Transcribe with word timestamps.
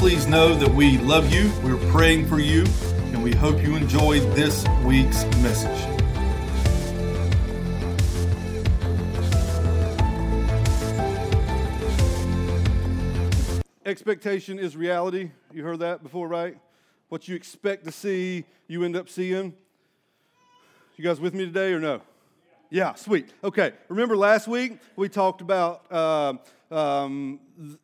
Please 0.00 0.26
know 0.26 0.54
that 0.54 0.74
we 0.74 0.96
love 0.96 1.30
you, 1.30 1.52
we're 1.62 1.76
praying 1.90 2.26
for 2.26 2.38
you, 2.40 2.64
and 3.12 3.22
we 3.22 3.34
hope 3.34 3.62
you 3.62 3.76
enjoyed 3.76 4.22
this 4.34 4.66
week's 4.82 5.24
message. 5.42 5.78
Expectation 13.84 14.58
is 14.58 14.74
reality. 14.74 15.32
You 15.52 15.64
heard 15.64 15.80
that 15.80 16.02
before, 16.02 16.28
right? 16.28 16.56
What 17.10 17.28
you 17.28 17.36
expect 17.36 17.84
to 17.84 17.92
see, 17.92 18.46
you 18.68 18.84
end 18.84 18.96
up 18.96 19.10
seeing. 19.10 19.52
You 20.96 21.04
guys 21.04 21.20
with 21.20 21.34
me 21.34 21.44
today 21.44 21.74
or 21.74 21.78
no? 21.78 22.00
Yeah, 22.70 22.94
sweet. 22.94 23.34
Okay, 23.44 23.72
remember 23.90 24.16
last 24.16 24.48
week 24.48 24.78
we 24.96 25.10
talked 25.10 25.42
about 25.42 25.84
uh, 25.92 26.34
um, 26.70 27.38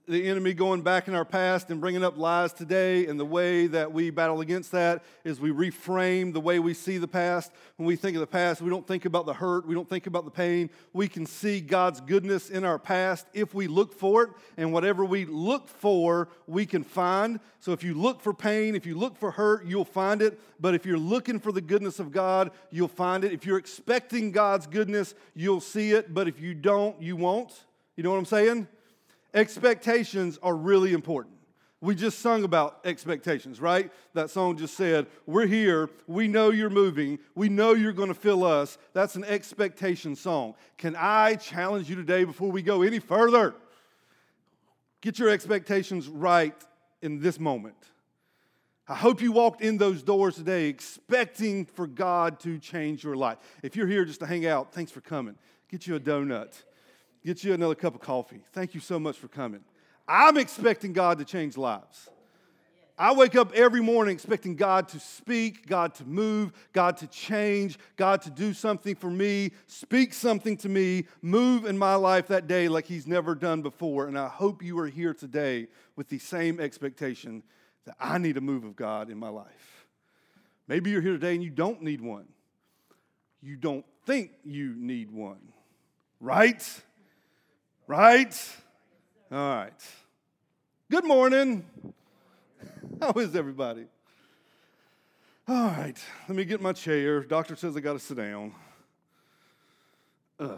the 0.09 0.29
enemy 0.29 0.55
going 0.55 0.81
back 0.81 1.07
in 1.07 1.15
our 1.15 1.25
past 1.25 1.71
and 1.71 1.81
bringing 1.83 2.03
up 2.03 2.17
lies 2.17 2.53
today. 2.53 3.07
And 3.07 3.21
the 3.21 3.27
way 3.27 3.67
that 3.67 3.93
we 3.93 4.09
battle 4.09 4.41
against 4.41 4.73
that 4.73 5.05
is 5.23 5.39
we 5.39 5.51
reframe 5.51 6.33
the 6.33 6.41
way 6.41 6.59
we 6.59 6.73
see 6.73 6.97
the 6.97 7.09
past. 7.09 7.53
When 7.77 7.87
we 7.87 7.95
think 7.95 8.17
of 8.17 8.21
the 8.21 8.27
past, 8.27 8.63
we 8.63 8.71
don't 8.71 8.87
think 8.87 9.05
about 9.05 9.27
the 9.27 9.35
hurt, 9.35 9.67
we 9.67 9.75
don't 9.75 9.89
think 9.89 10.07
about 10.07 10.25
the 10.25 10.31
pain. 10.31 10.71
We 10.95 11.09
can 11.09 11.27
see 11.27 11.61
God's 11.61 12.01
goodness 12.01 12.49
in 12.49 12.65
our 12.65 12.79
past 12.79 13.27
if 13.35 13.53
we 13.53 13.67
look 13.67 13.93
for 13.93 14.23
it. 14.23 14.31
And 14.57 14.73
whatever 14.73 15.05
we 15.05 15.27
look 15.27 15.69
for, 15.69 16.29
we 16.47 16.65
can 16.65 16.83
find. 16.83 17.39
So 17.61 17.73
if 17.73 17.85
you 17.85 17.93
look 17.93 18.23
for 18.23 18.33
pain, 18.33 18.75
if 18.75 18.87
you 18.87 18.97
look 18.97 19.19
for 19.19 19.31
hurt, 19.31 19.67
you'll 19.67 19.85
find 19.85 20.23
it. 20.23 20.41
But 20.59 20.75
if 20.75 20.87
you're 20.87 20.97
looking 20.97 21.39
for 21.39 21.53
the 21.53 21.61
goodness 21.61 22.01
of 22.01 22.13
God, 22.13 22.51
you'll 22.71 22.89
find 22.89 23.25
it. 23.25 23.33
If 23.33 23.45
you're 23.45 23.59
expecting 23.59 24.33
God's 24.33 24.67
goodness, 24.67 25.15
you'll 25.35 25.61
see 25.61 25.91
it. 25.93 26.15
But 26.15 26.29
if 26.29 26.41
you 26.41 26.55
don't, 26.55 27.01
you 27.03 27.17
won't. 27.17 27.53
You 27.97 28.03
know 28.03 28.11
what 28.11 28.19
I'm 28.19 28.25
saying? 28.25 28.69
Expectations 29.35 30.39
are 30.43 30.55
really 30.55 30.93
important. 30.93 31.37
We 31.83 31.95
just 31.95 32.21
sung 32.21 32.43
about 32.43 32.81
expectations, 32.85 33.61
right? 33.61 33.93
That 34.15 34.31
song 34.31 34.57
just 34.57 34.77
said, 34.77 35.07
We're 35.27 35.47
here. 35.47 35.91
We 36.07 36.27
know 36.27 36.51
you're 36.51 36.71
moving. 36.71 37.19
We 37.35 37.49
know 37.49 37.75
you're 37.75 37.93
going 37.93 38.09
to 38.09 38.15
fill 38.15 38.45
us. 38.45 38.79
That's 38.95 39.15
an 39.15 39.25
expectation 39.25 40.17
song. 40.17 40.55
Can 40.79 40.97
I 40.97 41.35
challenge 41.35 41.91
you 41.91 41.97
today 41.97 42.25
before 42.25 42.51
we 42.51 42.63
go 42.63 42.83
any 42.83 42.99
further? 42.99 43.55
Get 45.03 45.19
your 45.19 45.29
expectations 45.29 46.09
right 46.09 46.55
in 47.03 47.21
this 47.21 47.39
moment. 47.39 47.77
I 48.89 48.95
hope 48.95 49.21
you 49.21 49.33
walked 49.33 49.61
in 49.61 49.79
those 49.79 50.03
doors 50.03 50.37
today 50.37 50.67
expecting 50.67 51.67
for 51.67 51.87
God 51.87 52.41
to 52.41 52.59
change 52.59 53.05
your 53.05 53.17
life. 53.17 53.39
If 53.63 53.77
you're 53.77 53.89
here 53.89 54.05
just 54.05 54.21
to 54.21 54.27
hang 54.27 54.47
out, 54.47 54.73
thanks 54.73 54.91
for 54.91 55.01
coming. 55.01 55.37
Get 55.69 55.87
you 55.87 55.97
a 55.97 56.01
donut 56.01 56.63
get 57.27 57.43
you 57.43 57.53
another 57.53 57.75
cup 57.75 57.97
of 57.97 58.01
coffee. 58.01 58.41
Thank 58.53 58.73
you 58.73 58.81
so 58.81 59.01
much 59.01 59.19
for 59.19 59.27
coming. 59.27 59.65
I'm 60.07 60.37
expecting 60.37 60.93
God 60.93 61.19
to 61.19 61.25
change 61.25 61.57
lives. 61.57 62.09
I 62.97 63.13
wake 63.13 63.35
up 63.35 63.53
every 63.53 63.83
morning 63.83 64.15
expecting 64.15 64.55
God 64.55 64.89
to 64.91 65.01
speak, 65.01 65.67
God 65.67 65.95
to 65.97 66.05
move, 66.05 66.53
God 66.73 66.97
to 66.99 67.07
change, 67.09 67.79
God 67.97 68.23
to 68.23 68.31
do 68.31 68.55
something 68.55 68.95
for 68.95 69.11
me, 69.11 69.51
speak 69.67 70.15
something 70.15 70.57
to 70.59 70.69
me, 70.69 71.07
move 71.21 71.67
in 71.67 71.77
my 71.77 71.97
life 71.97 72.29
that 72.29 72.47
day 72.47 72.69
like 72.69 72.87
He's 72.87 73.07
never 73.07 73.35
done 73.35 73.61
before. 73.61 74.07
And 74.07 74.17
I 74.17 74.29
hope 74.29 74.63
you 74.63 74.79
are 74.79 74.87
here 74.87 75.13
today 75.13 75.67
with 75.97 76.09
the 76.09 76.19
same 76.19 76.61
expectation 76.61 77.43
that 77.85 77.97
I 78.01 78.19
need 78.19 78.37
a 78.37 78.41
move 78.41 78.65
of 78.65 78.77
God 78.77 79.11
in 79.11 79.19
my 79.19 79.29
life. 79.29 79.87
Maybe 80.69 80.91
you're 80.91 81.03
here 81.03 81.13
today 81.13 81.35
and 81.35 81.43
you 81.43 81.51
don't 81.51 81.83
need 81.83 82.01
one. 82.01 82.27
You 83.43 83.57
don't 83.57 83.85
think 84.07 84.31
you 84.45 84.75
need 84.77 85.11
one, 85.11 85.53
right? 86.21 86.65
Right? 87.89 88.37
All 89.31 89.39
right. 89.39 89.73
Good 90.91 91.05
morning. 91.05 91.65
How 93.01 93.13
is 93.13 93.37
everybody? 93.37 93.85
All 95.47 95.69
right, 95.69 95.95
let 96.29 96.37
me 96.37 96.45
get 96.45 96.61
my 96.61 96.73
chair. 96.73 97.21
Doctor 97.21 97.55
says 97.55 97.77
I 97.77 97.81
got 97.81 97.93
to 97.93 98.01
sit 98.01 98.17
down. 98.17 98.53
Uh. 100.41 100.57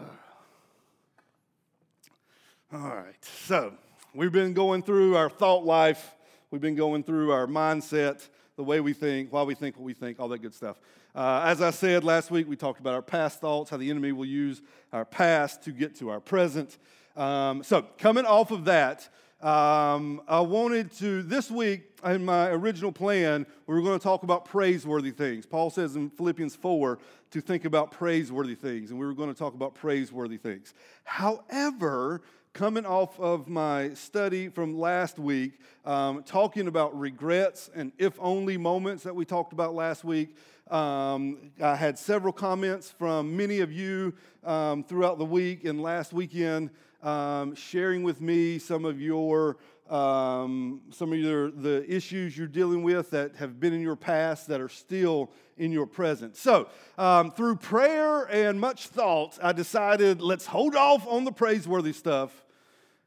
All 2.73 2.79
right, 2.79 3.23
so 3.45 3.73
we've 4.15 4.31
been 4.31 4.53
going 4.53 4.81
through 4.81 5.15
our 5.15 5.29
thought 5.29 5.63
life, 5.63 6.15
we've 6.49 6.61
been 6.61 6.75
going 6.75 7.03
through 7.03 7.31
our 7.31 7.45
mindset, 7.45 8.27
the 8.55 8.63
way 8.63 8.79
we 8.79 8.93
think, 8.93 9.31
why 9.31 9.43
we 9.43 9.53
think 9.53 9.77
what 9.77 9.83
we 9.83 9.93
think, 9.93 10.19
all 10.19 10.29
that 10.29 10.39
good 10.39 10.55
stuff. 10.55 10.79
Uh, 11.13 11.43
as 11.45 11.61
I 11.61 11.69
said 11.69 12.03
last 12.03 12.31
week, 12.31 12.49
we 12.49 12.55
talked 12.55 12.79
about 12.79 12.95
our 12.95 13.03
past 13.03 13.39
thoughts, 13.39 13.69
how 13.69 13.77
the 13.77 13.91
enemy 13.91 14.13
will 14.13 14.25
use 14.25 14.63
our 14.91 15.05
past 15.05 15.61
to 15.65 15.71
get 15.71 15.95
to 15.97 16.09
our 16.09 16.19
present. 16.19 16.79
Um, 17.19 17.63
so, 17.63 17.81
coming 17.97 18.25
off 18.25 18.51
of 18.51 18.63
that, 18.65 19.09
um, 19.41 20.21
I 20.25 20.39
wanted 20.39 20.89
to, 20.99 21.21
this 21.21 21.51
week, 21.51 21.81
in 22.05 22.23
my 22.23 22.47
original 22.47 22.93
plan, 22.93 23.45
we 23.67 23.75
were 23.75 23.81
going 23.81 23.99
to 23.99 24.03
talk 24.03 24.23
about 24.23 24.45
praiseworthy 24.45 25.11
things. 25.11 25.45
Paul 25.45 25.69
says 25.69 25.97
in 25.97 26.11
Philippians 26.11 26.55
4 26.55 26.97
to 27.31 27.41
think 27.41 27.65
about 27.65 27.91
praiseworthy 27.91 28.55
things, 28.55 28.91
and 28.91 28.97
we 28.97 29.05
were 29.05 29.13
going 29.13 29.27
to 29.27 29.37
talk 29.37 29.53
about 29.53 29.75
praiseworthy 29.75 30.37
things. 30.37 30.73
However, 31.03 32.21
coming 32.53 32.85
off 32.85 33.19
of 33.19 33.49
my 33.49 33.93
study 33.95 34.47
from 34.47 34.79
last 34.79 35.19
week, 35.19 35.59
um, 35.83 36.23
talking 36.23 36.69
about 36.69 36.97
regrets 36.97 37.69
and 37.75 37.91
if 37.97 38.13
only 38.19 38.55
moments 38.55 39.03
that 39.03 39.13
we 39.13 39.25
talked 39.25 39.51
about 39.51 39.75
last 39.75 40.05
week, 40.05 40.37
um, 40.71 41.51
I 41.61 41.75
had 41.75 41.99
several 41.99 42.31
comments 42.31 42.89
from 42.89 43.35
many 43.35 43.59
of 43.59 43.73
you 43.73 44.13
um, 44.45 44.85
throughout 44.85 45.17
the 45.17 45.25
week 45.25 45.65
and 45.65 45.81
last 45.81 46.13
weekend 46.13 46.69
um, 47.03 47.55
sharing 47.55 48.03
with 48.03 48.21
me 48.21 48.59
some 48.59 48.85
of 48.85 49.01
your 49.01 49.57
um, 49.89 50.81
some 50.91 51.11
of 51.11 51.17
your 51.17 51.49
the 51.49 51.83
issues 51.91 52.37
you're 52.37 52.47
dealing 52.47 52.83
with 52.83 53.09
that 53.11 53.35
have 53.37 53.59
been 53.59 53.73
in 53.73 53.81
your 53.81 53.95
past 53.95 54.47
that 54.47 54.61
are 54.61 54.69
still 54.69 55.31
in 55.57 55.71
your 55.71 55.87
present. 55.87 56.35
So, 56.35 56.69
um, 56.97 57.31
through 57.31 57.55
prayer 57.55 58.23
and 58.25 58.59
much 58.59 58.87
thought, 58.87 59.39
I 59.41 59.51
decided 59.51 60.21
let's 60.21 60.45
hold 60.45 60.75
off 60.75 61.07
on 61.07 61.25
the 61.25 61.31
praiseworthy 61.31 61.93
stuff 61.93 62.45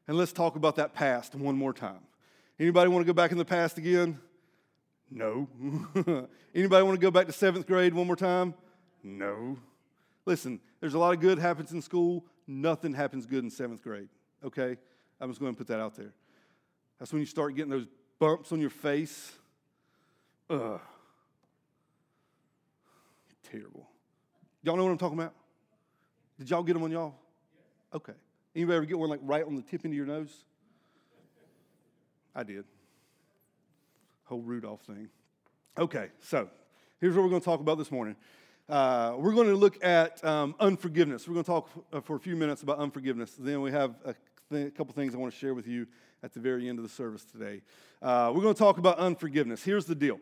and 0.07 0.17
let's 0.17 0.33
talk 0.33 0.55
about 0.55 0.75
that 0.75 0.93
past 0.93 1.35
one 1.35 1.55
more 1.55 1.73
time. 1.73 2.01
Anybody 2.59 2.89
want 2.89 3.05
to 3.05 3.07
go 3.07 3.13
back 3.13 3.31
in 3.31 3.37
the 3.37 3.45
past 3.45 3.77
again? 3.77 4.19
No. 5.09 5.47
Anybody 6.55 6.83
want 6.83 6.99
to 6.99 7.01
go 7.01 7.11
back 7.11 7.27
to 7.27 7.33
seventh 7.33 7.65
grade 7.65 7.93
one 7.93 8.07
more 8.07 8.15
time? 8.15 8.53
No. 9.03 9.57
Listen, 10.25 10.59
there's 10.79 10.93
a 10.93 10.99
lot 10.99 11.13
of 11.13 11.19
good 11.19 11.39
happens 11.39 11.71
in 11.71 11.81
school 11.81 12.25
nothing 12.47 12.93
happens 12.93 13.25
good 13.25 13.43
in 13.43 13.49
seventh 13.49 13.81
grade, 13.81 14.09
okay? 14.43 14.77
I'm 15.19 15.29
just 15.29 15.39
going 15.39 15.53
to 15.53 15.57
put 15.57 15.67
that 15.67 15.79
out 15.79 15.95
there. 15.95 16.13
That's 16.99 17.11
when 17.11 17.21
you 17.21 17.25
start 17.25 17.55
getting 17.55 17.71
those 17.71 17.87
bumps 18.19 18.51
on 18.51 18.59
your 18.59 18.69
face. 18.69 19.33
Ugh. 20.49 20.79
Terrible. 23.51 23.87
Y'all 24.63 24.77
know 24.77 24.83
what 24.83 24.91
I'm 24.91 24.97
talking 24.97 25.19
about? 25.19 25.33
Did 26.39 26.49
y'all 26.49 26.63
get 26.63 26.73
them 26.73 26.83
on 26.83 26.91
y'all? 26.91 27.15
Okay. 27.93 28.13
Anybody 28.55 28.77
ever 28.77 28.85
get 28.85 28.97
one 28.97 29.09
like 29.09 29.19
right 29.23 29.45
on 29.45 29.55
the 29.55 29.61
tip 29.61 29.85
into 29.85 29.97
your 29.97 30.05
nose? 30.05 30.43
I 32.35 32.43
did. 32.43 32.65
Whole 34.25 34.41
Rudolph 34.41 34.81
thing. 34.81 35.09
Okay, 35.77 36.09
so 36.19 36.49
here's 37.01 37.15
what 37.15 37.23
we're 37.23 37.29
going 37.29 37.41
to 37.41 37.45
talk 37.45 37.59
about 37.59 37.77
this 37.77 37.91
morning. 37.91 38.15
Uh, 38.69 39.15
we're 39.17 39.33
going 39.33 39.49
to 39.49 39.55
look 39.55 39.83
at 39.83 40.23
um, 40.23 40.55
unforgiveness. 40.57 41.27
We're 41.27 41.33
going 41.33 41.43
to 41.43 41.51
talk 41.51 41.69
uh, 41.91 41.99
for 41.99 42.15
a 42.15 42.19
few 42.19 42.37
minutes 42.37 42.63
about 42.63 42.79
unforgiveness. 42.79 43.35
Then 43.37 43.61
we 43.61 43.71
have 43.71 43.95
a, 44.05 44.15
th- 44.49 44.67
a, 44.67 44.71
couple 44.71 44.93
things 44.93 45.13
I 45.13 45.17
want 45.17 45.33
to 45.33 45.37
share 45.37 45.53
with 45.53 45.67
you 45.67 45.85
at 46.23 46.33
the 46.33 46.39
very 46.39 46.69
end 46.69 46.79
of 46.79 46.83
the 46.83 46.89
service 46.89 47.25
today. 47.25 47.61
Uh, 48.01 48.31
we're 48.33 48.41
going 48.41 48.53
to 48.53 48.59
talk 48.59 48.77
about 48.77 48.99
unforgiveness. 48.99 49.63
Here's 49.63 49.83
the 49.83 49.95
deal 49.95 50.17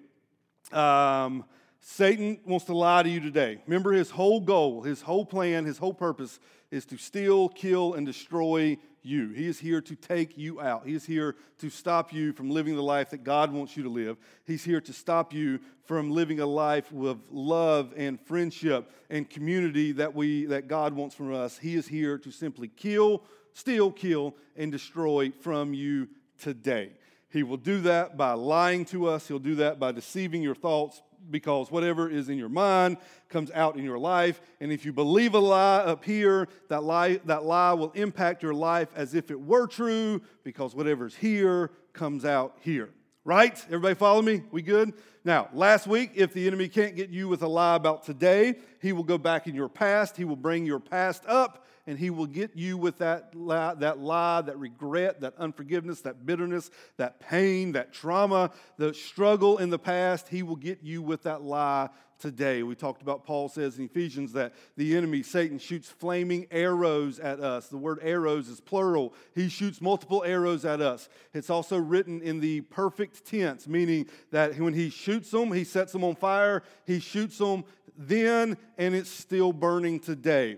um, 0.71 1.45
Satan 1.81 2.39
wants 2.43 2.65
to 2.65 2.73
lie 2.73 3.03
to 3.03 3.09
you 3.09 3.19
today. 3.19 3.59
Remember, 3.67 3.91
his 3.91 4.09
whole 4.09 4.39
goal, 4.39 4.81
his 4.81 5.03
whole 5.03 5.25
plan, 5.25 5.63
his 5.63 5.77
whole 5.77 5.93
purpose 5.93 6.39
is 6.71 6.83
to 6.85 6.97
steal, 6.97 7.47
kill, 7.47 7.93
and 7.93 8.07
destroy 8.07 8.75
you. 9.03 9.29
He 9.29 9.47
is 9.47 9.59
here 9.59 9.81
to 9.81 9.95
take 9.95 10.37
you 10.37 10.61
out. 10.61 10.85
He 10.85 10.93
is 10.93 11.05
here 11.05 11.35
to 11.59 11.69
stop 11.69 12.13
you 12.13 12.33
from 12.33 12.49
living 12.49 12.75
the 12.75 12.83
life 12.83 13.09
that 13.11 13.23
God 13.23 13.51
wants 13.51 13.75
you 13.75 13.83
to 13.83 13.89
live. 13.89 14.17
He's 14.45 14.63
here 14.63 14.81
to 14.81 14.93
stop 14.93 15.33
you 15.33 15.59
from 15.85 16.11
living 16.11 16.39
a 16.39 16.45
life 16.45 16.91
with 16.91 17.17
love 17.29 17.93
and 17.97 18.19
friendship 18.19 18.91
and 19.09 19.29
community 19.29 19.91
that 19.93 20.13
we 20.13 20.45
that 20.45 20.67
God 20.67 20.93
wants 20.93 21.15
from 21.15 21.33
us. 21.33 21.57
He 21.57 21.75
is 21.75 21.87
here 21.87 22.17
to 22.19 22.31
simply 22.31 22.67
kill, 22.67 23.23
steal, 23.53 23.91
kill, 23.91 24.35
and 24.55 24.71
destroy 24.71 25.31
from 25.41 25.73
you 25.73 26.07
today. 26.39 26.91
He 27.29 27.43
will 27.43 27.57
do 27.57 27.81
that 27.81 28.17
by 28.17 28.33
lying 28.33 28.85
to 28.85 29.07
us. 29.07 29.27
He'll 29.27 29.39
do 29.39 29.55
that 29.55 29.79
by 29.79 29.91
deceiving 29.91 30.43
your 30.43 30.55
thoughts 30.55 31.01
because 31.29 31.71
whatever 31.71 32.09
is 32.09 32.29
in 32.29 32.37
your 32.37 32.49
mind 32.49 32.97
comes 33.29 33.51
out 33.51 33.75
in 33.77 33.83
your 33.83 33.99
life. 33.99 34.41
And 34.59 34.71
if 34.71 34.85
you 34.85 34.93
believe 34.93 35.33
a 35.33 35.39
lie 35.39 35.79
up 35.79 36.03
here, 36.03 36.47
that 36.69 36.83
lie, 36.83 37.19
that 37.25 37.43
lie 37.43 37.73
will 37.73 37.91
impact 37.91 38.43
your 38.43 38.53
life 38.53 38.89
as 38.95 39.13
if 39.13 39.31
it 39.31 39.39
were 39.39 39.67
true 39.67 40.21
because 40.43 40.75
whatever's 40.75 41.15
here 41.15 41.71
comes 41.93 42.25
out 42.25 42.57
here. 42.61 42.89
Right? 43.23 43.63
Everybody 43.67 43.95
follow 43.95 44.21
me? 44.21 44.41
We 44.51 44.63
good? 44.63 44.93
Now, 45.23 45.49
last 45.53 45.85
week, 45.85 46.13
if 46.15 46.33
the 46.33 46.47
enemy 46.47 46.67
can't 46.67 46.95
get 46.95 47.09
you 47.09 47.27
with 47.27 47.43
a 47.43 47.47
lie 47.47 47.75
about 47.75 48.03
today, 48.03 48.55
he 48.81 48.93
will 48.93 49.03
go 49.03 49.19
back 49.19 49.45
in 49.45 49.53
your 49.53 49.69
past. 49.69 50.17
He 50.17 50.25
will 50.25 50.35
bring 50.35 50.65
your 50.65 50.79
past 50.79 51.23
up 51.27 51.67
and 51.87 51.97
he 51.97 52.09
will 52.09 52.27
get 52.27 52.55
you 52.55 52.77
with 52.77 52.97
that 52.99 53.35
lie, 53.35 53.73
that 53.75 53.99
lie, 53.99 54.41
that 54.41 54.57
regret, 54.57 55.21
that 55.21 55.33
unforgiveness, 55.37 56.01
that 56.01 56.25
bitterness, 56.25 56.71
that 56.97 57.19
pain, 57.19 57.71
that 57.73 57.93
trauma, 57.93 58.51
the 58.77 58.93
struggle 58.93 59.57
in 59.57 59.69
the 59.69 59.79
past. 59.79 60.27
He 60.27 60.43
will 60.43 60.55
get 60.55 60.79
you 60.83 61.01
with 61.01 61.23
that 61.23 61.41
lie 61.41 61.89
today. 62.19 62.61
We 62.61 62.75
talked 62.75 63.01
about, 63.01 63.25
Paul 63.25 63.49
says 63.49 63.79
in 63.79 63.85
Ephesians, 63.85 64.33
that 64.33 64.53
the 64.77 64.95
enemy, 64.95 65.23
Satan, 65.23 65.57
shoots 65.57 65.89
flaming 65.89 66.45
arrows 66.51 67.19
at 67.19 67.39
us. 67.39 67.67
The 67.67 67.77
word 67.77 67.99
arrows 68.03 68.47
is 68.47 68.61
plural. 68.61 69.13
He 69.33 69.49
shoots 69.49 69.81
multiple 69.81 70.23
arrows 70.23 70.63
at 70.63 70.81
us. 70.81 71.09
It's 71.33 71.49
also 71.49 71.77
written 71.77 72.21
in 72.21 72.39
the 72.39 72.61
perfect 72.61 73.25
tense, 73.25 73.67
meaning 73.67 74.07
that 74.29 74.57
when 74.59 74.73
he 74.73 74.89
shoots 74.89 75.31
them, 75.31 75.51
he 75.51 75.63
sets 75.63 75.91
them 75.91 76.03
on 76.03 76.15
fire, 76.15 76.61
he 76.85 76.99
shoots 76.99 77.39
them 77.39 77.65
then, 77.97 78.57
and 78.77 78.95
it's 78.95 79.09
still 79.09 79.51
burning 79.51 79.99
today. 79.99 80.57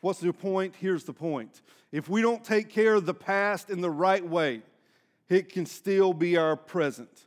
What's 0.00 0.20
the 0.20 0.32
point? 0.32 0.74
Here's 0.78 1.04
the 1.04 1.12
point. 1.12 1.60
If 1.92 2.08
we 2.08 2.22
don't 2.22 2.42
take 2.44 2.68
care 2.68 2.94
of 2.94 3.06
the 3.06 3.14
past 3.14 3.70
in 3.70 3.80
the 3.80 3.90
right 3.90 4.26
way, 4.26 4.62
it 5.28 5.48
can 5.48 5.66
still 5.66 6.12
be 6.12 6.36
our 6.36 6.56
present. 6.56 7.26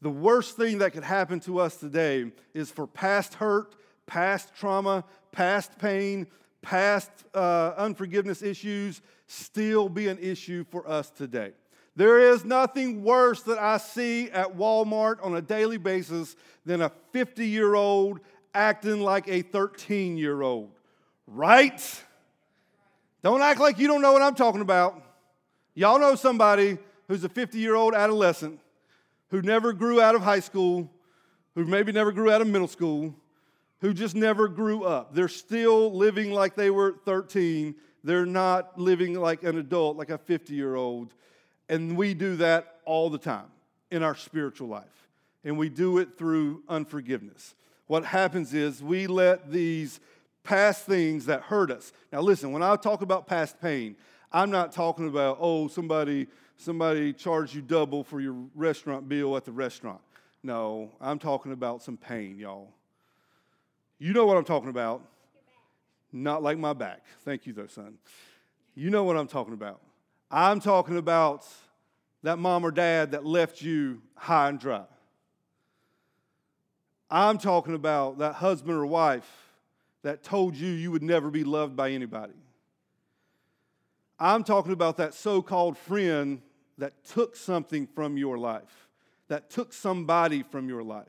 The 0.00 0.10
worst 0.10 0.56
thing 0.56 0.78
that 0.78 0.92
could 0.92 1.04
happen 1.04 1.40
to 1.40 1.60
us 1.60 1.76
today 1.76 2.30
is 2.52 2.70
for 2.70 2.86
past 2.86 3.34
hurt, 3.34 3.74
past 4.06 4.54
trauma, 4.54 5.04
past 5.32 5.78
pain, 5.78 6.26
past 6.62 7.10
uh, 7.34 7.72
unforgiveness 7.76 8.42
issues 8.42 9.00
still 9.26 9.88
be 9.88 10.08
an 10.08 10.18
issue 10.18 10.64
for 10.70 10.88
us 10.88 11.10
today. 11.10 11.52
There 11.96 12.18
is 12.18 12.44
nothing 12.44 13.04
worse 13.04 13.42
that 13.42 13.58
I 13.58 13.76
see 13.76 14.30
at 14.30 14.56
Walmart 14.56 15.24
on 15.24 15.36
a 15.36 15.42
daily 15.42 15.76
basis 15.76 16.34
than 16.66 16.80
a 16.82 16.90
50 17.12 17.46
year 17.46 17.74
old 17.74 18.20
acting 18.52 19.00
like 19.00 19.28
a 19.28 19.42
13 19.42 20.16
year 20.16 20.42
old. 20.42 20.70
Right? 21.26 22.02
Don't 23.22 23.40
act 23.40 23.60
like 23.60 23.78
you 23.78 23.88
don't 23.88 24.02
know 24.02 24.12
what 24.12 24.22
I'm 24.22 24.34
talking 24.34 24.60
about. 24.60 25.02
Y'all 25.74 25.98
know 25.98 26.14
somebody 26.14 26.78
who's 27.08 27.24
a 27.24 27.28
50 27.28 27.58
year 27.58 27.74
old 27.74 27.94
adolescent 27.94 28.60
who 29.30 29.42
never 29.42 29.72
grew 29.72 30.00
out 30.00 30.14
of 30.14 30.22
high 30.22 30.40
school, 30.40 30.90
who 31.54 31.64
maybe 31.64 31.90
never 31.90 32.12
grew 32.12 32.30
out 32.30 32.40
of 32.40 32.46
middle 32.46 32.68
school, 32.68 33.14
who 33.80 33.92
just 33.92 34.14
never 34.14 34.48
grew 34.48 34.84
up. 34.84 35.14
They're 35.14 35.28
still 35.28 35.92
living 35.92 36.30
like 36.30 36.54
they 36.54 36.70
were 36.70 36.96
13. 37.04 37.74
They're 38.04 38.26
not 38.26 38.78
living 38.78 39.14
like 39.14 39.42
an 39.42 39.58
adult, 39.58 39.96
like 39.96 40.10
a 40.10 40.18
50 40.18 40.54
year 40.54 40.74
old. 40.74 41.14
And 41.68 41.96
we 41.96 42.14
do 42.14 42.36
that 42.36 42.76
all 42.84 43.10
the 43.10 43.18
time 43.18 43.46
in 43.90 44.02
our 44.02 44.14
spiritual 44.14 44.68
life. 44.68 45.08
And 45.44 45.58
we 45.58 45.68
do 45.68 45.98
it 45.98 46.16
through 46.16 46.62
unforgiveness. 46.68 47.54
What 47.86 48.04
happens 48.04 48.54
is 48.54 48.82
we 48.82 49.06
let 49.06 49.50
these 49.50 50.00
past 50.44 50.86
things 50.86 51.26
that 51.26 51.42
hurt 51.42 51.70
us. 51.70 51.92
Now, 52.12 52.20
listen, 52.20 52.52
when 52.52 52.62
I 52.62 52.76
talk 52.76 53.02
about 53.02 53.26
past 53.26 53.60
pain, 53.60 53.96
I'm 54.30 54.50
not 54.50 54.72
talking 54.72 55.08
about, 55.08 55.38
oh, 55.40 55.68
somebody, 55.68 56.28
somebody 56.56 57.12
charged 57.12 57.54
you 57.54 57.62
double 57.62 58.04
for 58.04 58.20
your 58.20 58.36
restaurant 58.54 59.08
bill 59.08 59.36
at 59.36 59.44
the 59.44 59.52
restaurant. 59.52 60.00
No, 60.42 60.92
I'm 61.00 61.18
talking 61.18 61.52
about 61.52 61.82
some 61.82 61.96
pain, 61.96 62.38
y'all. 62.38 62.68
You 63.98 64.12
know 64.12 64.26
what 64.26 64.36
I'm 64.36 64.44
talking 64.44 64.68
about. 64.68 65.02
Not 66.12 66.42
like 66.42 66.58
my 66.58 66.74
back. 66.74 67.04
Thank 67.24 67.46
you, 67.46 67.52
though, 67.52 67.66
son. 67.66 67.94
You 68.74 68.90
know 68.90 69.04
what 69.04 69.16
I'm 69.16 69.26
talking 69.26 69.54
about. 69.54 69.80
I'm 70.30 70.60
talking 70.60 70.98
about 70.98 71.46
that 72.22 72.38
mom 72.38 72.64
or 72.66 72.70
dad 72.70 73.12
that 73.12 73.24
left 73.24 73.62
you 73.62 74.02
high 74.16 74.48
and 74.48 74.60
dry. 74.60 74.84
I'm 77.10 77.38
talking 77.38 77.74
about 77.74 78.18
that 78.18 78.34
husband 78.34 78.76
or 78.76 78.86
wife 78.86 79.44
that 80.04 80.22
told 80.22 80.54
you 80.54 80.68
you 80.68 80.90
would 80.92 81.02
never 81.02 81.30
be 81.30 81.42
loved 81.44 81.74
by 81.74 81.90
anybody. 81.90 82.34
I'm 84.20 84.44
talking 84.44 84.72
about 84.72 84.98
that 84.98 85.14
so 85.14 85.42
called 85.42 85.76
friend 85.76 86.40
that 86.78 87.04
took 87.04 87.34
something 87.34 87.86
from 87.86 88.16
your 88.16 88.38
life, 88.38 88.88
that 89.28 89.50
took 89.50 89.72
somebody 89.72 90.42
from 90.42 90.68
your 90.68 90.82
life. 90.82 91.06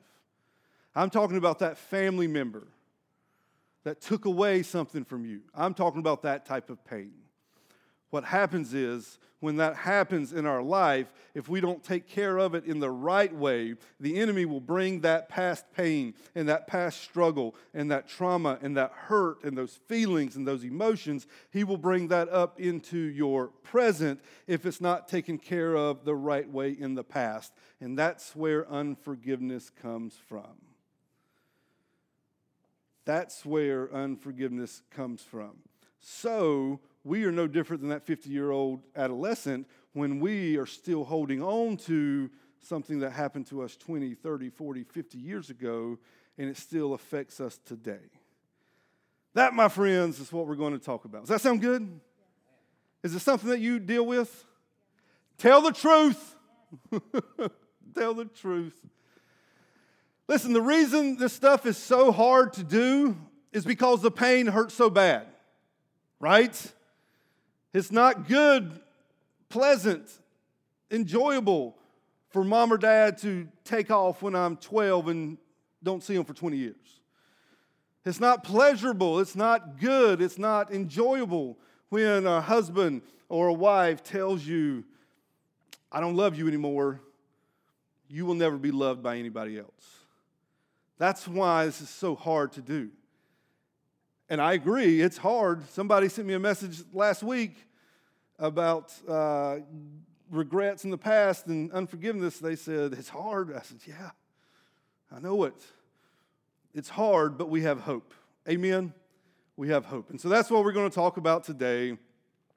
I'm 0.95 1.09
talking 1.09 1.37
about 1.37 1.59
that 1.59 1.77
family 1.77 2.25
member 2.27 2.67
that 3.83 3.99
took 4.01 4.25
away 4.25 4.63
something 4.63 5.03
from 5.03 5.25
you. 5.25 5.41
I'm 5.53 5.73
talking 5.73 5.99
about 5.99 6.23
that 6.23 6.45
type 6.45 6.69
of 6.69 6.83
pain. 6.85 7.11
What 8.11 8.23
happens 8.23 8.73
is, 8.73 9.19
when 9.45 9.57
that 9.57 9.75
happens 9.75 10.33
in 10.33 10.47
our 10.47 10.63
life, 10.63 11.13
if 11.35 11.47
we 11.47 11.61
don't 11.61 11.83
take 11.83 12.07
care 12.07 12.39
of 12.39 12.55
it 12.55 12.65
in 12.65 12.79
the 12.79 12.89
right 12.89 13.33
way, 13.33 13.75
the 13.99 14.17
enemy 14.17 14.43
will 14.43 14.59
bring 14.59 15.01
that 15.01 15.29
past 15.29 15.65
pain 15.71 16.15
and 16.33 16.49
that 16.49 16.65
past 16.65 17.03
struggle 17.03 17.55
and 17.71 17.91
that 17.91 18.07
trauma 18.07 18.57
and 18.63 18.75
that 18.75 18.91
hurt 18.91 19.43
and 19.43 19.55
those 19.55 19.75
feelings 19.87 20.35
and 20.35 20.47
those 20.47 20.63
emotions. 20.63 21.27
He 21.51 21.63
will 21.63 21.77
bring 21.77 22.07
that 22.07 22.27
up 22.29 22.59
into 22.59 22.97
your 22.97 23.49
present 23.61 24.19
if 24.47 24.65
it's 24.65 24.81
not 24.81 25.07
taken 25.07 25.37
care 25.37 25.75
of 25.75 26.05
the 26.05 26.15
right 26.15 26.49
way 26.49 26.71
in 26.71 26.95
the 26.95 27.03
past. 27.03 27.53
And 27.79 27.95
that's 27.95 28.35
where 28.35 28.67
unforgiveness 28.67 29.69
comes 29.69 30.15
from. 30.27 30.57
That's 33.05 33.45
where 33.45 33.93
unforgiveness 33.93 34.81
comes 34.89 35.21
from. 35.21 35.59
So, 35.99 36.79
we 37.05 37.23
are 37.23 37.31
no 37.31 37.47
different 37.47 37.81
than 37.81 37.89
that 37.91 38.05
50 38.05 38.29
year 38.29 38.51
old 38.51 38.81
adolescent 38.95 39.67
when 39.93 40.19
we 40.19 40.57
are 40.57 40.65
still 40.65 41.05
holding 41.05 41.41
on 41.41 41.77
to 41.77 42.29
something 42.59 42.99
that 42.99 43.11
happened 43.11 43.45
to 43.47 43.61
us 43.61 43.77
20, 43.77 44.15
30, 44.15 44.49
40, 44.49 44.83
50 44.83 45.17
years 45.19 45.49
ago, 45.51 45.97
and 46.37 46.49
it 46.49 46.57
still 46.57 46.95
affects 46.95 47.39
us 47.39 47.59
today. 47.63 48.09
That, 49.35 49.53
my 49.53 49.69
friends, 49.69 50.19
is 50.19 50.33
what 50.33 50.47
we're 50.47 50.55
going 50.55 50.73
to 50.73 50.83
talk 50.83 51.05
about. 51.05 51.21
Does 51.21 51.29
that 51.29 51.41
sound 51.41 51.61
good? 51.61 51.99
Is 53.03 53.13
it 53.13 53.19
something 53.19 53.49
that 53.51 53.59
you 53.59 53.79
deal 53.79 54.05
with? 54.05 54.43
Tell 55.37 55.61
the 55.61 55.71
truth. 55.71 56.35
Tell 57.95 58.15
the 58.15 58.25
truth. 58.25 58.75
Listen, 60.27 60.53
the 60.53 60.61
reason 60.61 61.17
this 61.17 61.33
stuff 61.33 61.67
is 61.67 61.77
so 61.77 62.11
hard 62.11 62.53
to 62.53 62.63
do 62.63 63.15
is 63.53 63.63
because 63.63 64.01
the 64.01 64.09
pain 64.09 64.47
hurts 64.47 64.73
so 64.73 64.89
bad, 64.89 65.27
right? 66.19 66.73
It's 67.75 67.91
not 67.91 68.29
good, 68.29 68.79
pleasant, 69.49 70.09
enjoyable 70.89 71.75
for 72.29 72.45
mom 72.45 72.71
or 72.71 72.77
dad 72.77 73.17
to 73.17 73.49
take 73.65 73.91
off 73.91 74.21
when 74.21 74.33
I'm 74.33 74.55
12 74.55 75.09
and 75.09 75.37
don't 75.83 76.01
see 76.01 76.15
them 76.15 76.23
for 76.23 76.33
20 76.33 76.55
years. 76.55 77.01
It's 78.05 78.21
not 78.21 78.45
pleasurable, 78.45 79.19
it's 79.19 79.35
not 79.35 79.77
good, 79.77 80.21
it's 80.21 80.37
not 80.37 80.71
enjoyable 80.71 81.57
when 81.89 82.25
a 82.25 82.39
husband 82.39 83.01
or 83.27 83.49
a 83.49 83.53
wife 83.53 84.03
tells 84.03 84.45
you, 84.45 84.85
I 85.91 85.99
don't 85.99 86.15
love 86.15 86.37
you 86.37 86.47
anymore, 86.47 87.01
you 88.07 88.25
will 88.25 88.35
never 88.35 88.55
be 88.55 88.71
loved 88.71 89.03
by 89.03 89.17
anybody 89.17 89.59
else. 89.59 90.05
That's 90.97 91.27
why 91.27 91.65
this 91.65 91.81
is 91.81 91.89
so 91.89 92.15
hard 92.15 92.53
to 92.53 92.61
do. 92.61 92.91
And 94.27 94.41
I 94.41 94.53
agree, 94.53 95.01
it's 95.01 95.17
hard. 95.17 95.69
Somebody 95.69 96.09
sent 96.09 96.27
me 96.27 96.33
a 96.33 96.39
message 96.39 96.81
last 96.91 97.21
week 97.21 97.55
about 98.39 98.91
uh, 99.07 99.57
regrets 100.31 100.83
in 100.83 100.89
the 100.89 100.97
past 100.97 101.45
and 101.45 101.71
unforgiveness. 101.71 102.39
They 102.39 102.55
said, 102.55 102.93
It's 102.93 103.09
hard. 103.09 103.55
I 103.55 103.61
said, 103.61 103.77
Yeah, 103.85 104.09
I 105.15 105.19
know 105.19 105.43
it. 105.43 105.61
It's 106.73 106.89
hard, 106.89 107.37
but 107.37 107.49
we 107.49 107.61
have 107.61 107.81
hope. 107.81 108.15
Amen? 108.49 108.93
We 109.57 109.69
have 109.69 109.85
hope. 109.85 110.09
And 110.09 110.19
so 110.19 110.27
that's 110.27 110.49
what 110.49 110.63
we're 110.63 110.71
going 110.71 110.89
to 110.89 110.95
talk 110.95 111.17
about 111.17 111.43
today. 111.43 111.95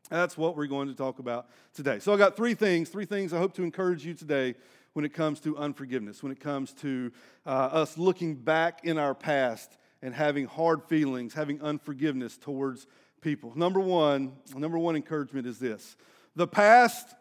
That's 0.08 0.38
what 0.38 0.56
we're 0.56 0.66
going 0.66 0.88
to 0.88 0.94
talk 0.94 1.18
about 1.18 1.48
today. 1.74 1.98
So 1.98 2.14
I 2.14 2.16
got 2.16 2.34
three 2.34 2.54
things, 2.54 2.88
three 2.88 3.04
things 3.04 3.34
I 3.34 3.38
hope 3.38 3.52
to 3.54 3.62
encourage 3.62 4.06
you 4.06 4.14
today 4.14 4.54
when 4.94 5.04
it 5.04 5.12
comes 5.12 5.38
to 5.40 5.56
unforgiveness, 5.58 6.22
when 6.22 6.32
it 6.32 6.40
comes 6.40 6.72
to 6.74 7.12
uh, 7.44 7.50
us 7.50 7.98
looking 7.98 8.34
back 8.34 8.84
in 8.84 8.96
our 8.96 9.14
past 9.14 9.76
and 10.02 10.14
having 10.14 10.46
hard 10.46 10.82
feelings, 10.84 11.34
having 11.34 11.60
unforgiveness 11.62 12.36
towards 12.36 12.86
people. 13.20 13.52
Number 13.56 13.80
one, 13.80 14.32
number 14.54 14.78
one 14.78 14.96
encouragement 14.96 15.46
is 15.46 15.58
this 15.58 15.96
the 16.36 16.46
past 16.46 17.14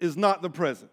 is 0.00 0.16
not 0.16 0.42
the 0.42 0.50
present. 0.50 0.90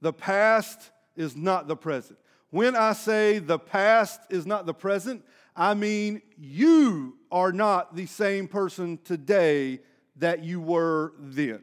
The 0.00 0.12
past 0.12 0.90
is 1.16 1.36
not 1.36 1.68
the 1.68 1.76
present. 1.76 2.18
When 2.50 2.76
I 2.76 2.92
say 2.92 3.38
the 3.38 3.58
past 3.58 4.20
is 4.30 4.46
not 4.46 4.66
the 4.66 4.74
present, 4.74 5.24
I 5.56 5.74
mean 5.74 6.20
you 6.36 7.16
are 7.30 7.52
not 7.52 7.96
the 7.96 8.06
same 8.06 8.48
person 8.48 8.98
today 9.04 9.80
that 10.16 10.44
you 10.44 10.60
were 10.60 11.14
then. 11.18 11.62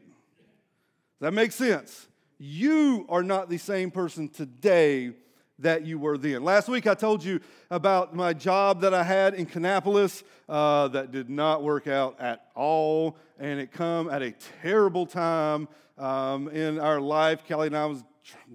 That 1.20 1.32
makes 1.32 1.54
sense. 1.54 2.08
you 2.38 3.06
are 3.08 3.22
not 3.22 3.48
the 3.48 3.58
same 3.58 3.90
person 3.90 4.28
today 4.28 5.12
that 5.60 5.84
you 5.84 5.98
were 5.98 6.18
then. 6.18 6.42
Last 6.42 6.68
week 6.68 6.86
I 6.86 6.94
told 6.94 7.22
you 7.22 7.40
about 7.70 8.14
my 8.14 8.32
job 8.32 8.80
that 8.80 8.94
I 8.94 9.02
had 9.02 9.34
in 9.34 9.46
Kannapolis 9.46 10.22
uh, 10.48 10.88
that 10.88 11.12
did 11.12 11.30
not 11.30 11.62
work 11.62 11.86
out 11.86 12.20
at 12.20 12.46
all, 12.54 13.16
and 13.38 13.60
it 13.60 13.70
come 13.70 14.10
at 14.10 14.22
a 14.22 14.32
terrible 14.62 15.06
time 15.06 15.68
um, 15.98 16.48
in 16.48 16.78
our 16.78 17.00
life. 17.00 17.44
Kelly 17.46 17.68
and 17.68 17.76
I 17.76 17.86
was 17.86 18.02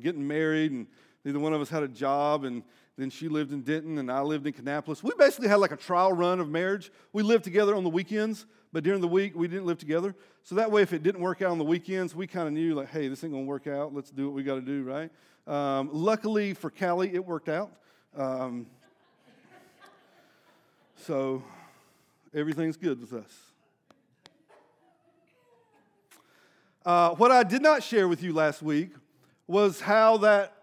getting 0.01 0.27
married, 0.27 0.71
and 0.71 0.87
neither 1.23 1.39
one 1.39 1.53
of 1.53 1.61
us 1.61 1.69
had 1.69 1.83
a 1.83 1.87
job, 1.87 2.43
and 2.43 2.63
then 2.97 3.09
she 3.09 3.27
lived 3.27 3.51
in 3.51 3.61
Denton, 3.61 3.97
and 3.97 4.11
I 4.11 4.21
lived 4.21 4.47
in 4.47 4.53
Kannapolis. 4.53 5.03
We 5.03 5.11
basically 5.17 5.47
had 5.47 5.55
like 5.55 5.71
a 5.71 5.77
trial 5.77 6.13
run 6.13 6.39
of 6.39 6.49
marriage. 6.49 6.91
We 7.13 7.23
lived 7.23 7.43
together 7.43 7.75
on 7.75 7.83
the 7.83 7.89
weekends, 7.89 8.45
but 8.71 8.83
during 8.83 9.01
the 9.01 9.07
week 9.07 9.35
we 9.35 9.47
didn't 9.47 9.65
live 9.65 9.77
together. 9.77 10.15
So 10.43 10.55
that 10.55 10.71
way, 10.71 10.81
if 10.81 10.93
it 10.93 11.03
didn't 11.03 11.21
work 11.21 11.41
out 11.41 11.51
on 11.51 11.57
the 11.57 11.65
weekends, 11.65 12.15
we 12.15 12.27
kind 12.27 12.47
of 12.47 12.53
knew 12.53 12.73
like, 12.75 12.89
hey, 12.89 13.07
this 13.07 13.23
ain't 13.23 13.33
gonna 13.33 13.45
work 13.45 13.67
out. 13.67 13.93
Let's 13.93 14.11
do 14.11 14.25
what 14.25 14.35
we 14.35 14.43
got 14.43 14.55
to 14.55 14.61
do, 14.61 14.83
right? 14.83 15.11
Um, 15.47 15.89
luckily 15.93 16.53
for 16.55 16.71
Callie, 16.71 17.13
it 17.13 17.23
worked 17.23 17.49
out. 17.49 17.71
Um, 18.17 18.65
so 20.95 21.43
everything's 22.33 22.77
good 22.77 22.99
with 22.99 23.13
us. 23.13 23.31
Uh, 26.83 27.09
what 27.11 27.31
I 27.31 27.43
did 27.43 27.61
not 27.61 27.83
share 27.83 28.07
with 28.07 28.23
you 28.23 28.33
last 28.33 28.63
week 28.63 28.91
was 29.47 29.81
how 29.81 30.17
that 30.17 30.53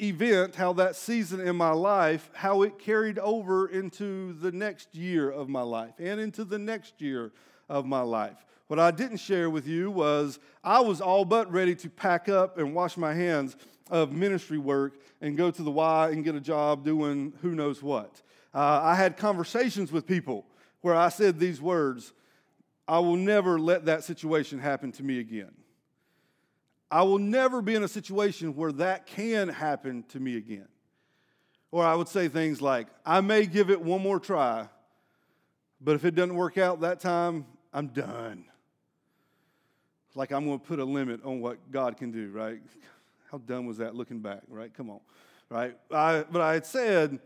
event, 0.00 0.54
how 0.54 0.72
that 0.74 0.94
season 0.94 1.40
in 1.40 1.56
my 1.56 1.70
life, 1.70 2.30
how 2.32 2.62
it 2.62 2.78
carried 2.78 3.18
over 3.18 3.66
into 3.68 4.34
the 4.34 4.52
next 4.52 4.94
year 4.94 5.30
of 5.30 5.48
my 5.48 5.62
life 5.62 5.94
and 5.98 6.20
into 6.20 6.44
the 6.44 6.58
next 6.58 7.00
year 7.00 7.32
of 7.68 7.86
my 7.86 8.00
life. 8.00 8.44
What 8.68 8.78
I 8.78 8.90
didn't 8.90 9.16
share 9.16 9.50
with 9.50 9.66
you 9.66 9.90
was 9.90 10.38
I 10.62 10.80
was 10.80 11.00
all 11.00 11.24
but 11.24 11.50
ready 11.50 11.74
to 11.76 11.88
pack 11.88 12.28
up 12.28 12.58
and 12.58 12.74
wash 12.74 12.96
my 12.96 13.14
hands 13.14 13.56
of 13.90 14.12
ministry 14.12 14.58
work 14.58 14.94
and 15.20 15.36
go 15.36 15.50
to 15.50 15.62
the 15.62 15.70
Y 15.70 16.10
and 16.10 16.24
get 16.24 16.34
a 16.34 16.40
job 16.40 16.84
doing 16.84 17.32
who 17.42 17.54
knows 17.54 17.82
what. 17.82 18.22
Uh, 18.54 18.80
I 18.82 18.94
had 18.94 19.16
conversations 19.16 19.92
with 19.92 20.06
people 20.06 20.46
where 20.80 20.94
I 20.94 21.08
said 21.08 21.38
these 21.38 21.60
words 21.60 22.12
I 22.86 23.00
will 23.00 23.16
never 23.16 23.58
let 23.58 23.84
that 23.84 24.02
situation 24.02 24.58
happen 24.58 24.92
to 24.92 25.02
me 25.02 25.20
again. 25.20 25.52
I 26.90 27.02
will 27.02 27.18
never 27.18 27.60
be 27.60 27.74
in 27.74 27.82
a 27.82 27.88
situation 27.88 28.56
where 28.56 28.72
that 28.72 29.06
can 29.06 29.48
happen 29.48 30.04
to 30.08 30.20
me 30.20 30.38
again. 30.38 30.68
Or 31.70 31.84
I 31.84 31.94
would 31.94 32.08
say 32.08 32.28
things 32.28 32.62
like, 32.62 32.88
I 33.04 33.20
may 33.20 33.44
give 33.44 33.68
it 33.68 33.80
one 33.80 34.02
more 34.02 34.18
try, 34.18 34.68
but 35.82 35.96
if 35.96 36.06
it 36.06 36.14
doesn't 36.14 36.34
work 36.34 36.56
out 36.56 36.80
that 36.80 36.98
time, 37.00 37.44
I'm 37.74 37.88
done. 37.88 38.46
Like 40.14 40.32
I'm 40.32 40.46
going 40.46 40.58
to 40.58 40.64
put 40.64 40.78
a 40.78 40.84
limit 40.84 41.22
on 41.24 41.40
what 41.40 41.70
God 41.70 41.98
can 41.98 42.10
do, 42.10 42.30
right? 42.30 42.60
How 43.30 43.38
dumb 43.38 43.66
was 43.66 43.78
that 43.78 43.94
looking 43.94 44.20
back, 44.20 44.42
right? 44.48 44.72
Come 44.72 44.88
on, 44.88 45.00
right? 45.50 45.76
I, 45.90 46.24
but 46.30 46.40
I 46.40 46.54
had 46.54 46.66
said, 46.66 47.18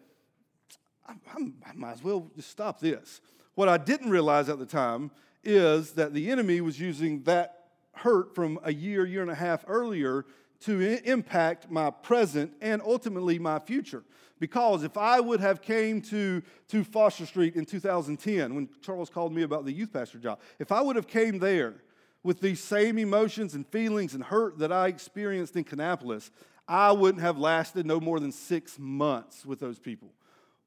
I, 1.07 1.15
I 1.37 1.73
might 1.75 1.93
as 1.93 2.03
well 2.03 2.29
just 2.35 2.51
stop 2.51 2.81
this. 2.81 3.21
What 3.55 3.69
I 3.69 3.79
didn't 3.79 4.11
realize 4.11 4.49
at 4.49 4.59
the 4.59 4.67
time 4.67 5.11
is 5.45 5.93
that 5.93 6.13
the 6.13 6.31
enemy 6.31 6.61
was 6.61 6.81
using 6.81 7.23
that 7.25 7.69
hurt 7.95 8.35
from 8.35 8.59
a 8.65 8.73
year, 8.73 9.07
year 9.07 9.23
and 9.23 9.31
a 9.31 9.35
half 9.35 9.65
earlier 9.69 10.25
to 10.61 10.81
impact 11.05 11.71
my 11.71 11.91
present 11.91 12.53
and 12.61 12.81
ultimately 12.83 13.39
my 13.39 13.59
future. 13.59 14.05
Because 14.39 14.83
if 14.83 14.97
I 14.97 15.21
would 15.21 15.41
have 15.41 15.63
came 15.63 16.01
to, 16.03 16.43
to 16.69 16.83
Foster 16.83 17.27
Street 17.27 17.55
in 17.55 17.65
2010, 17.65 18.55
when 18.55 18.69
Charles 18.81 19.09
called 19.09 19.33
me 19.33 19.43
about 19.43 19.65
the 19.65 19.73
youth 19.73 19.93
pastor 19.93 20.19
job, 20.19 20.41
if 20.59 20.73
I 20.73 20.81
would 20.81 20.97
have 20.97 21.07
came 21.07 21.39
there 21.39 21.75
with 22.23 22.41
these 22.41 22.63
same 22.63 22.99
emotions 22.99 23.55
and 23.55 23.67
feelings 23.67 24.15
and 24.15 24.23
hurt 24.23 24.59
that 24.59 24.73
I 24.73 24.89
experienced 24.89 25.57
in 25.57 25.65
Kannapolis, 25.65 26.31
I 26.69 26.93
wouldn't 26.93 27.23
have 27.23 27.39
lasted 27.39 27.87
no 27.87 28.01
more 28.01 28.21
than 28.21 28.33
six 28.33 28.79
months 28.79 29.45
with 29.45 29.61
those 29.61 29.79
people. 29.79 30.13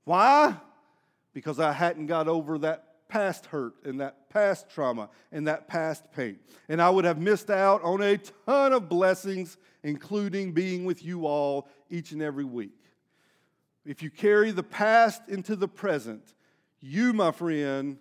Why? 0.04 0.58
Because 1.34 1.60
I 1.60 1.72
hadn't 1.72 2.08
got 2.08 2.28
over 2.28 2.58
that 2.60 3.08
past 3.08 3.46
hurt 3.46 3.74
and 3.86 4.02
that 4.02 4.30
past 4.30 4.70
trauma 4.70 5.10
and 5.32 5.48
that 5.48 5.68
past 5.68 6.12
pain. 6.12 6.38
And 6.68 6.82
I 6.82 6.90
would 6.90 7.06
have 7.06 7.18
missed 7.18 7.50
out 7.50 7.82
on 7.84 8.02
a 8.02 8.18
ton 8.46 8.74
of 8.74 8.90
blessings, 8.90 9.58
including 9.84 10.52
being 10.52 10.86
with 10.86 11.04
you 11.04 11.26
all 11.26 11.68
each 11.90 12.12
and 12.12 12.22
every 12.22 12.44
week. 12.44 12.78
If 13.86 14.02
you 14.02 14.10
carry 14.10 14.52
the 14.52 14.64
past 14.64 15.22
into 15.30 15.56
the 15.56 15.68
present, 15.68 16.34
you, 16.82 17.14
my 17.14 17.32
friend, 17.32 17.98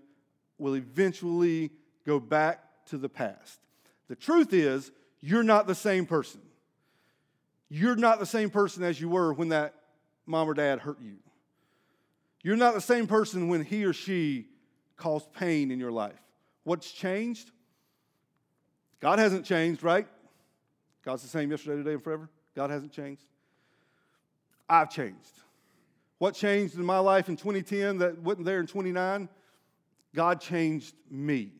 will 0.59 0.75
eventually 0.75 1.71
go 2.07 2.19
back 2.19 2.65
to 2.87 2.99
the 2.99 3.09
past. 3.09 3.61
The 4.09 4.17
truth 4.17 4.53
is, 4.53 4.91
you're 5.21 5.43
not 5.43 5.67
the 5.67 5.75
same 5.75 6.07
person. 6.07 6.41
You're 7.69 7.97
not 7.97 8.19
the 8.19 8.27
same 8.27 8.51
person 8.51 8.83
as 8.83 9.01
you 9.01 9.09
were 9.09 9.33
when 9.33 9.49
that 9.49 9.75
mom 10.27 10.49
or 10.49 10.55
dad 10.55 10.81
hurt 10.81 11.01
you. 11.01 11.17
You're 12.43 12.57
not 12.57 12.75
the 12.75 12.81
same 12.81 13.07
person 13.07 13.49
when 13.49 13.65
he 13.65 13.85
or 13.85 13.93
she 13.93 14.47
caused 14.97 15.33
pain 15.33 15.71
in 15.71 15.79
your 15.79 15.91
life. 15.91 16.21
What's 16.65 16.93
changed? 16.93 17.51
God 19.01 19.19
hasn't 19.19 19.45
changed, 19.45 19.83
right? 19.83 20.07
God's 21.05 21.23
the 21.23 21.29
same 21.29 21.51
yesterday, 21.51 21.77
today, 21.77 21.95
and 21.95 22.03
forever. 22.05 22.29
God 22.55 22.71
hasn't 22.71 22.93
changed. 22.93 23.25
I've 24.69 24.91
changed. 24.91 25.33
What 26.19 26.35
changed 26.35 26.77
in 26.77 26.85
my 26.85 26.99
life 26.99 27.29
in 27.29 27.37
2010 27.37 27.99
that 27.99 28.19
wasn't 28.19 28.47
there 28.47 28.61
in 28.61 28.67
29? 28.67 29.29
God 30.15 30.41
changed 30.41 30.95
me. 31.11 31.53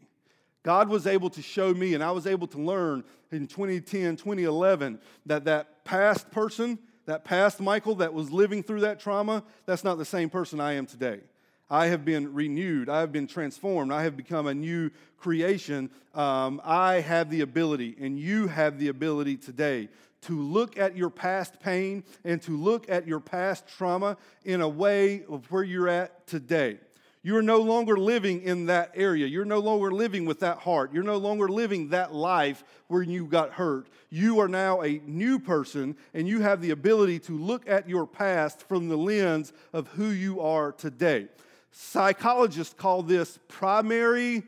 God 0.65 0.89
was 0.89 1.07
able 1.07 1.31
to 1.31 1.43
show 1.43 1.73
me, 1.73 1.95
and 1.95 2.03
I 2.03 2.11
was 2.11 2.27
able 2.27 2.47
to 2.49 2.59
learn 2.59 3.05
in 3.31 3.47
2010, 3.47 4.17
2011, 4.17 4.99
that 5.27 5.45
that 5.45 5.85
past 5.85 6.31
person, 6.33 6.79
that 7.05 7.23
past 7.23 7.61
Michael 7.61 7.97
that 7.97 8.15
was 8.15 8.33
living 8.33 8.63
through 8.63 8.81
that 8.81 8.99
trauma, 8.99 9.45
that's 9.67 9.85
not 9.85 9.99
the 9.99 10.07
same 10.07 10.31
person 10.31 10.61
I 10.61 10.73
am 10.73 10.87
today. 10.87 11.21
I 11.69 11.87
have 11.87 12.05
been 12.05 12.33
renewed. 12.33 12.89
I 12.89 13.01
have 13.01 13.13
been 13.13 13.27
transformed. 13.27 13.93
I 13.93 14.05
have 14.05 14.17
become 14.17 14.47
a 14.47 14.55
new 14.55 14.91
creation. 15.19 15.91
Um, 16.15 16.61
I 16.65 17.01
have 17.01 17.29
the 17.29 17.43
ability, 17.43 17.97
and 18.01 18.19
you 18.19 18.49
have 18.49 18.79
the 18.79 18.89
ability 18.89 19.37
today 19.37 19.89
to 20.23 20.41
look 20.41 20.79
at 20.79 20.97
your 20.97 21.11
past 21.11 21.61
pain 21.61 22.05
and 22.25 22.41
to 22.43 22.57
look 22.57 22.89
at 22.89 23.07
your 23.07 23.21
past 23.21 23.69
trauma 23.69 24.17
in 24.45 24.63
a 24.63 24.69
way 24.69 25.25
of 25.29 25.51
where 25.51 25.63
you're 25.63 25.89
at 25.89 26.27
today. 26.27 26.79
You 27.25 27.39
are 27.39 27.43
no 27.43 27.63
longer 27.63 27.97
living 27.97 28.43
in 28.43 28.67
that 28.67 28.93
area. 28.95 29.27
You're 29.27 29.47
no 29.47 29.59
longer 29.59 29.91
living 29.91 30.27
with 30.27 30.41
that 30.41 30.59
heart. 30.59 30.93
You're 30.93 31.03
no 31.03 31.17
longer 31.17 31.49
living 31.49 31.89
that 31.89 32.15
life 32.15 32.63
where 32.89 33.03
you 33.03 33.25
got 33.25 33.53
hurt. 33.53 33.89
You 34.11 34.41
are 34.41 34.49
now 34.49 34.83
a 34.83 35.01
new 35.07 35.39
person, 35.39 35.97
and 36.13 36.29
you 36.29 36.43
have 36.43 36.61
the 36.61 36.71
ability 36.71 37.21
to 37.21 37.33
look 37.33 37.67
at 37.67 37.89
your 37.89 38.07
past 38.07 38.69
from 38.69 38.91
the 38.91 38.99
lens 38.99 39.55
of 39.73 39.89
who 39.89 40.11
you 40.11 40.43
are 40.43 40.71
today. 40.71 41.29
Psychologists 41.71 42.75
call 42.75 43.03
this 43.03 43.39
primary 43.49 44.43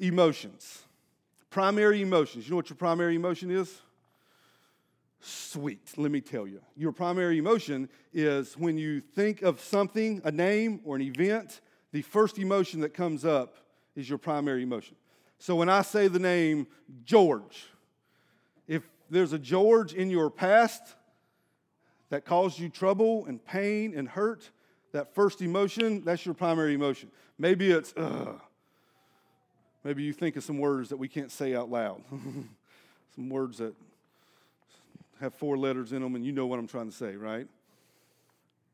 emotions. 0.00 0.82
Primary 1.50 2.02
emotions. 2.02 2.46
You 2.46 2.50
know 2.50 2.56
what 2.56 2.68
your 2.68 2.78
primary 2.78 3.14
emotion 3.14 3.48
is? 3.48 3.80
Sweet, 5.20 5.92
let 5.96 6.10
me 6.10 6.20
tell 6.20 6.46
you. 6.46 6.62
Your 6.76 6.92
primary 6.92 7.38
emotion 7.38 7.88
is 8.12 8.56
when 8.56 8.78
you 8.78 9.00
think 9.00 9.42
of 9.42 9.60
something, 9.60 10.22
a 10.24 10.30
name, 10.30 10.80
or 10.84 10.96
an 10.96 11.02
event, 11.02 11.60
the 11.92 12.02
first 12.02 12.38
emotion 12.38 12.80
that 12.80 12.94
comes 12.94 13.24
up 13.24 13.56
is 13.94 14.08
your 14.08 14.18
primary 14.18 14.62
emotion. 14.62 14.96
So 15.38 15.56
when 15.56 15.68
I 15.68 15.82
say 15.82 16.08
the 16.08 16.18
name 16.18 16.66
George, 17.04 17.66
if 18.66 18.88
there's 19.10 19.32
a 19.34 19.38
George 19.38 19.92
in 19.92 20.08
your 20.08 20.30
past 20.30 20.82
that 22.08 22.24
caused 22.24 22.58
you 22.58 22.68
trouble 22.68 23.26
and 23.26 23.44
pain 23.44 23.94
and 23.94 24.08
hurt, 24.08 24.50
that 24.92 25.14
first 25.14 25.42
emotion, 25.42 26.02
that's 26.02 26.24
your 26.24 26.34
primary 26.34 26.74
emotion. 26.74 27.10
Maybe 27.38 27.70
it's, 27.70 27.92
ugh. 27.96 28.40
Maybe 29.84 30.02
you 30.02 30.12
think 30.12 30.36
of 30.36 30.44
some 30.44 30.58
words 30.58 30.90
that 30.90 30.98
we 30.98 31.08
can't 31.08 31.30
say 31.30 31.54
out 31.54 31.70
loud, 31.70 32.02
some 33.14 33.30
words 33.30 33.58
that 33.58 33.74
have 35.20 35.34
four 35.34 35.56
letters 35.56 35.92
in 35.92 36.02
them, 36.02 36.14
and 36.14 36.24
you 36.24 36.32
know 36.32 36.46
what 36.46 36.58
I'm 36.58 36.66
trying 36.66 36.90
to 36.90 36.96
say, 36.96 37.14
right? 37.14 37.46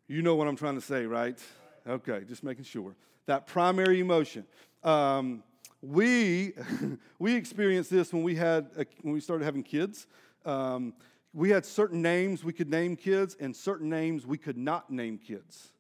You 0.07 0.23
know 0.23 0.37
what 0.37 0.47
I'm 0.47 0.57
trying 0.57 0.77
to 0.77 0.81
say, 0.81 1.05
right? 1.05 1.39
Okay, 1.87 2.23
just 2.27 2.45
making 2.45 2.65
sure. 2.65 2.95
That 3.27 3.47
primary 3.47 4.01
emotion. 4.01 4.47
Um, 4.85 5.43
we 5.83 6.53
we 7.19 7.35
experienced 7.35 7.91
this 7.91 8.13
when 8.13 8.23
we 8.23 8.37
had 8.37 8.71
a, 8.77 8.87
when 9.03 9.13
we 9.13 9.21
started 9.21 9.45
having 9.45 9.65
kids. 9.65 10.07
Um, 10.45 10.95
we 11.33 11.51
had 11.51 11.67
certain 11.67 12.01
names 12.01 12.45
we 12.45 12.53
could 12.53 12.71
name 12.71 12.97
kids, 12.97 13.37
and 13.39 13.55
certain 13.55 13.91
names 13.91 14.25
we 14.25 14.39
could 14.39 14.57
not 14.57 14.91
name 14.91 15.19
kids. 15.19 15.73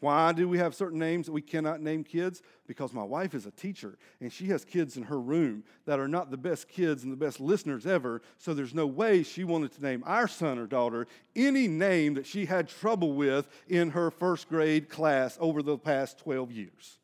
Why 0.00 0.32
do 0.32 0.46
we 0.46 0.58
have 0.58 0.74
certain 0.74 0.98
names 0.98 1.26
that 1.26 1.32
we 1.32 1.40
cannot 1.40 1.80
name 1.80 2.04
kids? 2.04 2.42
Because 2.66 2.92
my 2.92 3.02
wife 3.02 3.34
is 3.34 3.46
a 3.46 3.50
teacher 3.50 3.96
and 4.20 4.30
she 4.30 4.46
has 4.48 4.64
kids 4.64 4.98
in 4.98 5.04
her 5.04 5.18
room 5.18 5.64
that 5.86 5.98
are 5.98 6.08
not 6.08 6.30
the 6.30 6.36
best 6.36 6.68
kids 6.68 7.02
and 7.02 7.10
the 7.10 7.16
best 7.16 7.40
listeners 7.40 7.86
ever. 7.86 8.20
So 8.36 8.52
there's 8.52 8.74
no 8.74 8.86
way 8.86 9.22
she 9.22 9.42
wanted 9.42 9.72
to 9.72 9.82
name 9.82 10.02
our 10.06 10.28
son 10.28 10.58
or 10.58 10.66
daughter 10.66 11.06
any 11.34 11.66
name 11.66 12.14
that 12.14 12.26
she 12.26 12.44
had 12.44 12.68
trouble 12.68 13.14
with 13.14 13.48
in 13.68 13.90
her 13.90 14.10
first 14.10 14.50
grade 14.50 14.90
class 14.90 15.38
over 15.40 15.62
the 15.62 15.78
past 15.78 16.18
12 16.18 16.52
years. 16.52 16.98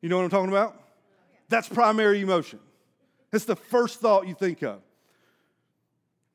You 0.00 0.08
know 0.08 0.16
what 0.16 0.24
I'm 0.24 0.30
talking 0.30 0.50
about? 0.50 0.80
That's 1.48 1.68
primary 1.68 2.20
emotion. 2.20 2.60
It's 3.32 3.46
the 3.46 3.56
first 3.56 4.00
thought 4.00 4.28
you 4.28 4.34
think 4.34 4.62
of. 4.62 4.80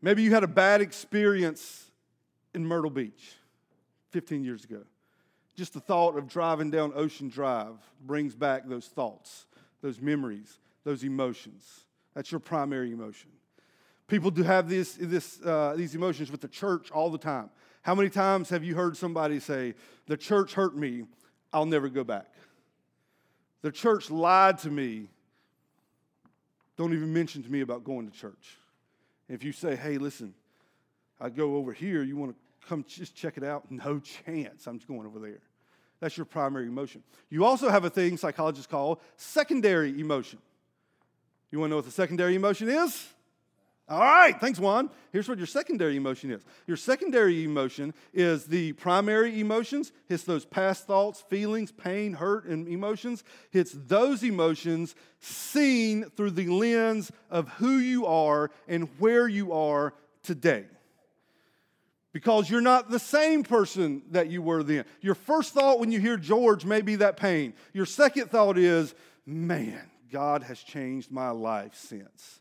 Maybe 0.02 0.22
you 0.22 0.32
had 0.32 0.44
a 0.44 0.48
bad 0.48 0.82
experience 0.82 1.90
in 2.54 2.66
Myrtle 2.66 2.92
Beach 2.92 3.36
15 4.12 4.44
years 4.44 4.66
ago. 4.66 4.82
Just 5.60 5.74
the 5.74 5.82
thought 5.82 6.18
of 6.18 6.30
driving 6.30 6.72
down 6.72 6.94
Ocean 6.96 7.28
Drive 7.28 7.76
brings 8.06 8.34
back 8.34 8.66
those 8.66 8.86
thoughts, 8.86 9.46
those 9.82 10.00
memories, 10.00 10.58
those 10.86 11.04
emotions. 11.04 11.82
That's 12.16 12.32
your 12.32 12.40
primary 12.40 12.94
emotion. 12.94 13.30
People 14.08 14.32
do 14.32 14.44
have 14.44 14.70
this, 14.70 14.94
this, 14.94 15.42
uh, 15.44 15.74
these 15.76 15.96
emotions 15.96 16.32
with 16.32 16.40
the 16.40 16.48
church 16.48 16.92
all 16.92 17.10
the 17.10 17.18
time. 17.18 17.50
How 17.82 17.94
many 17.94 18.08
times 18.10 18.48
have 18.52 18.64
you 18.64 18.74
heard 18.74 18.96
somebody 18.96 19.42
say, 19.42 19.76
The 20.08 20.16
church 20.16 20.54
hurt 20.54 20.78
me, 20.78 21.04
I'll 21.52 21.66
never 21.66 21.90
go 21.90 22.06
back? 22.06 22.34
The 23.62 23.74
church 23.74 24.10
lied 24.10 24.60
to 24.60 24.72
me, 24.72 25.10
don't 26.78 26.94
even 26.94 27.12
mention 27.12 27.44
to 27.44 27.52
me 27.52 27.60
about 27.60 27.84
going 27.84 28.10
to 28.10 28.18
church. 28.18 28.58
If 29.28 29.44
you 29.44 29.52
say, 29.52 29.76
Hey, 29.76 29.98
listen, 29.98 30.34
I 31.20 31.28
go 31.28 31.58
over 31.58 31.74
here, 31.74 32.02
you 32.02 32.16
want 32.16 32.32
to 32.32 32.38
come 32.66 32.86
just 32.88 33.14
check 33.14 33.36
it 33.36 33.44
out? 33.44 33.66
No 33.70 34.00
chance, 34.00 34.68
I'm 34.68 34.78
just 34.78 34.88
going 34.88 35.06
over 35.06 35.20
there. 35.20 35.42
That's 36.00 36.16
your 36.16 36.26
primary 36.26 36.68
emotion. 36.68 37.04
You 37.30 37.46
also 37.46 37.70
have 37.70 37.84
a 37.84 37.90
thing 37.90 38.18
psychologists 38.18 38.68
call 38.68 39.02
secondary 39.18 40.00
emotion. 40.00 40.40
You 41.52 41.60
want 41.60 41.70
to 41.70 41.72
know 41.72 41.76
what 41.78 41.86
the 41.86 41.92
secondary 41.92 42.36
emotion 42.36 42.70
is? 42.70 43.08
All 43.90 44.00
right, 44.00 44.40
thanks, 44.40 44.60
Juan. 44.60 44.92
Here's 45.12 45.28
what 45.28 45.40
your 45.40 45.48
secondary 45.48 45.98
emotion 45.98 46.30
is. 46.30 46.46
Your 46.68 46.78
secondary 46.78 47.44
emotion 47.44 47.96
is 48.14 48.46
the 48.46 48.74
primary 48.74 49.40
emotions. 49.40 49.92
It's 50.08 50.24
those 50.24 50.46
past 50.46 50.86
thoughts, 50.86 51.22
feelings, 51.22 51.72
pain, 51.72 52.14
hurt, 52.14 52.46
and 52.46 52.68
emotions. 52.68 53.24
It's 53.52 53.72
those 53.74 54.24
emotions 54.24 54.94
seen 55.20 56.04
through 56.16 56.32
the 56.32 56.48
lens 56.48 57.12
of 57.32 57.50
who 57.50 57.80
you 57.80 58.06
are 58.06 58.52
and 58.68 58.88
where 59.00 59.28
you 59.28 59.54
are 59.54 59.96
today 60.22 60.66
because 62.12 62.50
you're 62.50 62.62
not 62.62 62.90
the 62.90 63.00
same 63.00 63.44
person 63.44 64.02
that 64.12 64.30
you 64.30 64.42
were 64.42 64.64
then. 64.64 64.86
Your 65.02 65.16
first 65.16 65.54
thought 65.54 65.80
when 65.80 65.92
you 65.92 66.00
hear 66.00 66.18
George 66.18 66.66
may 66.66 66.82
be 66.82 66.96
that 66.98 67.18
pain. 67.18 67.54
Your 67.74 67.86
second 67.86 68.32
thought 68.32 68.58
is, 68.58 68.96
man, 69.26 69.82
God 70.12 70.44
has 70.44 70.60
changed 70.60 71.12
my 71.12 71.30
life 71.30 71.76
since. 71.76 72.40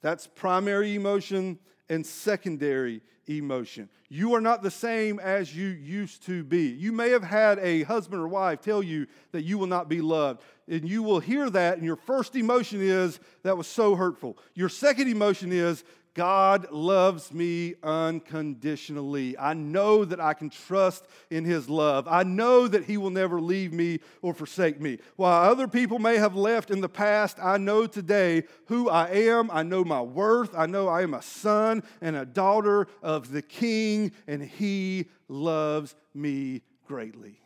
That's 0.00 0.26
primary 0.26 0.94
emotion 0.94 1.58
and 1.88 2.06
secondary 2.06 3.02
emotion. 3.26 3.88
You 4.08 4.34
are 4.34 4.40
not 4.40 4.62
the 4.62 4.70
same 4.70 5.18
as 5.18 5.54
you 5.54 5.66
used 5.66 6.24
to 6.26 6.44
be. 6.44 6.68
You 6.68 6.92
may 6.92 7.10
have 7.10 7.24
had 7.24 7.58
a 7.58 7.82
husband 7.82 8.22
or 8.22 8.28
wife 8.28 8.60
tell 8.60 8.82
you 8.82 9.06
that 9.32 9.42
you 9.42 9.58
will 9.58 9.66
not 9.66 9.88
be 9.88 10.00
loved, 10.00 10.42
and 10.66 10.88
you 10.88 11.02
will 11.02 11.20
hear 11.20 11.50
that, 11.50 11.76
and 11.76 11.84
your 11.84 11.96
first 11.96 12.36
emotion 12.36 12.80
is, 12.80 13.20
that 13.42 13.56
was 13.56 13.66
so 13.66 13.96
hurtful. 13.96 14.38
Your 14.54 14.68
second 14.68 15.08
emotion 15.08 15.52
is, 15.52 15.84
God 16.18 16.72
loves 16.72 17.32
me 17.32 17.76
unconditionally. 17.80 19.38
I 19.38 19.54
know 19.54 20.04
that 20.04 20.18
I 20.18 20.34
can 20.34 20.50
trust 20.50 21.06
in 21.30 21.44
His 21.44 21.68
love. 21.68 22.08
I 22.08 22.24
know 22.24 22.66
that 22.66 22.86
He 22.86 22.96
will 22.96 23.10
never 23.10 23.40
leave 23.40 23.72
me 23.72 24.00
or 24.20 24.34
forsake 24.34 24.80
me. 24.80 24.98
While 25.14 25.48
other 25.48 25.68
people 25.68 26.00
may 26.00 26.16
have 26.16 26.34
left 26.34 26.72
in 26.72 26.80
the 26.80 26.88
past, 26.88 27.38
I 27.40 27.56
know 27.56 27.86
today 27.86 28.42
who 28.66 28.90
I 28.90 29.10
am. 29.10 29.48
I 29.52 29.62
know 29.62 29.84
my 29.84 30.02
worth. 30.02 30.56
I 30.56 30.66
know 30.66 30.88
I 30.88 31.02
am 31.02 31.14
a 31.14 31.22
son 31.22 31.84
and 32.00 32.16
a 32.16 32.26
daughter 32.26 32.88
of 33.00 33.30
the 33.30 33.40
King, 33.40 34.10
and 34.26 34.42
He 34.42 35.06
loves 35.28 35.94
me 36.14 36.62
greatly. 36.88 37.38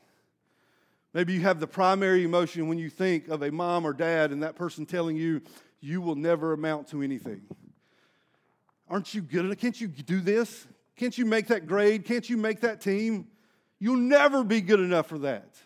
Maybe 1.12 1.34
you 1.34 1.42
have 1.42 1.60
the 1.60 1.66
primary 1.66 2.24
emotion 2.24 2.68
when 2.68 2.78
you 2.78 2.88
think 2.88 3.28
of 3.28 3.42
a 3.42 3.52
mom 3.52 3.86
or 3.86 3.92
dad 3.92 4.30
and 4.30 4.42
that 4.42 4.56
person 4.56 4.86
telling 4.86 5.18
you, 5.18 5.42
you 5.82 6.00
will 6.00 6.16
never 6.16 6.54
amount 6.54 6.88
to 6.88 7.02
anything. 7.02 7.42
Aren't 8.92 9.14
you 9.14 9.22
good 9.22 9.46
enough? 9.46 9.56
Can't 9.56 9.80
you 9.80 9.88
do 9.88 10.20
this? 10.20 10.66
Can't 10.96 11.16
you 11.16 11.24
make 11.24 11.46
that 11.46 11.66
grade? 11.66 12.04
Can't 12.04 12.28
you 12.28 12.36
make 12.36 12.60
that 12.60 12.82
team? 12.82 13.26
You'll 13.78 13.96
never 13.96 14.44
be 14.44 14.60
good 14.60 14.80
enough 14.80 15.06
for 15.06 15.18
that. 15.20 15.56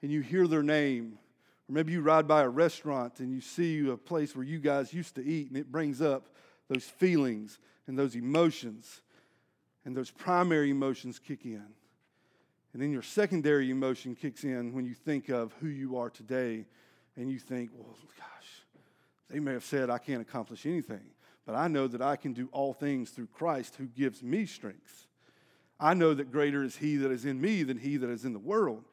And 0.00 0.10
you 0.10 0.22
hear 0.22 0.46
their 0.46 0.62
name. 0.62 1.18
Or 1.68 1.74
maybe 1.74 1.92
you 1.92 2.00
ride 2.00 2.26
by 2.26 2.40
a 2.44 2.48
restaurant 2.48 3.20
and 3.20 3.30
you 3.30 3.42
see 3.42 3.86
a 3.90 3.96
place 3.98 4.34
where 4.34 4.42
you 4.42 4.58
guys 4.58 4.94
used 4.94 5.16
to 5.16 5.22
eat, 5.22 5.48
and 5.48 5.58
it 5.58 5.70
brings 5.70 6.00
up 6.00 6.30
those 6.68 6.84
feelings 6.84 7.58
and 7.86 7.98
those 7.98 8.16
emotions. 8.16 9.02
And 9.84 9.94
those 9.94 10.10
primary 10.10 10.70
emotions 10.70 11.18
kick 11.18 11.44
in. 11.44 11.62
And 12.72 12.82
then 12.82 12.90
your 12.90 13.02
secondary 13.02 13.70
emotion 13.70 14.14
kicks 14.14 14.44
in 14.44 14.72
when 14.72 14.86
you 14.86 14.94
think 14.94 15.28
of 15.28 15.52
who 15.60 15.68
you 15.68 15.98
are 15.98 16.08
today 16.08 16.64
and 17.18 17.30
you 17.30 17.38
think, 17.38 17.68
well, 17.76 17.98
gosh, 18.16 18.62
they 19.28 19.40
may 19.40 19.52
have 19.52 19.64
said 19.64 19.90
I 19.90 19.98
can't 19.98 20.22
accomplish 20.22 20.64
anything 20.64 21.02
but 21.46 21.54
I 21.54 21.68
know 21.68 21.86
that 21.86 22.02
I 22.02 22.16
can 22.16 22.32
do 22.32 22.48
all 22.52 22.74
things 22.74 23.10
through 23.10 23.28
Christ 23.28 23.76
who 23.76 23.86
gives 23.86 24.22
me 24.22 24.44
strength. 24.44 25.06
I 25.78 25.94
know 25.94 26.12
that 26.12 26.32
greater 26.32 26.64
is 26.64 26.76
He 26.76 26.96
that 26.96 27.12
is 27.12 27.24
in 27.24 27.40
me 27.40 27.62
than 27.62 27.78
He 27.78 27.96
that 27.96 28.10
is 28.10 28.24
in 28.24 28.32
the 28.32 28.38
world. 28.38 28.84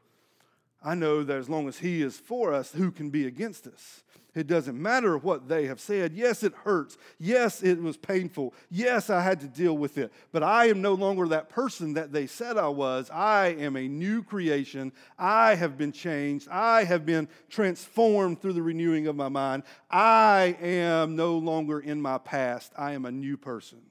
I 0.83 0.95
know 0.95 1.23
that 1.23 1.37
as 1.37 1.49
long 1.49 1.67
as 1.67 1.79
He 1.79 2.01
is 2.01 2.17
for 2.17 2.53
us, 2.53 2.71
who 2.73 2.91
can 2.91 3.09
be 3.09 3.25
against 3.25 3.67
us? 3.67 4.03
It 4.35 4.47
doesn't 4.47 4.81
matter 4.81 5.15
what 5.15 5.47
they 5.47 5.67
have 5.67 5.79
said. 5.79 6.13
Yes, 6.13 6.41
it 6.41 6.53
hurts. 6.63 6.97
Yes, 7.19 7.61
it 7.61 7.79
was 7.79 7.97
painful. 7.97 8.55
Yes, 8.71 9.11
I 9.11 9.21
had 9.21 9.39
to 9.41 9.47
deal 9.47 9.77
with 9.77 9.99
it. 9.99 10.11
But 10.31 10.41
I 10.41 10.65
am 10.65 10.81
no 10.81 10.95
longer 10.95 11.27
that 11.27 11.49
person 11.49 11.93
that 11.93 12.11
they 12.11 12.25
said 12.25 12.57
I 12.57 12.69
was. 12.69 13.11
I 13.11 13.49
am 13.59 13.75
a 13.75 13.87
new 13.87 14.23
creation. 14.23 14.91
I 15.19 15.53
have 15.53 15.77
been 15.77 15.91
changed. 15.91 16.47
I 16.49 16.83
have 16.83 17.05
been 17.05 17.27
transformed 17.47 18.41
through 18.41 18.53
the 18.53 18.63
renewing 18.63 19.05
of 19.05 19.15
my 19.15 19.29
mind. 19.29 19.63
I 19.91 20.57
am 20.59 21.15
no 21.15 21.37
longer 21.37 21.79
in 21.79 22.01
my 22.01 22.17
past. 22.17 22.71
I 22.75 22.93
am 22.93 23.05
a 23.05 23.11
new 23.11 23.37
person. 23.37 23.81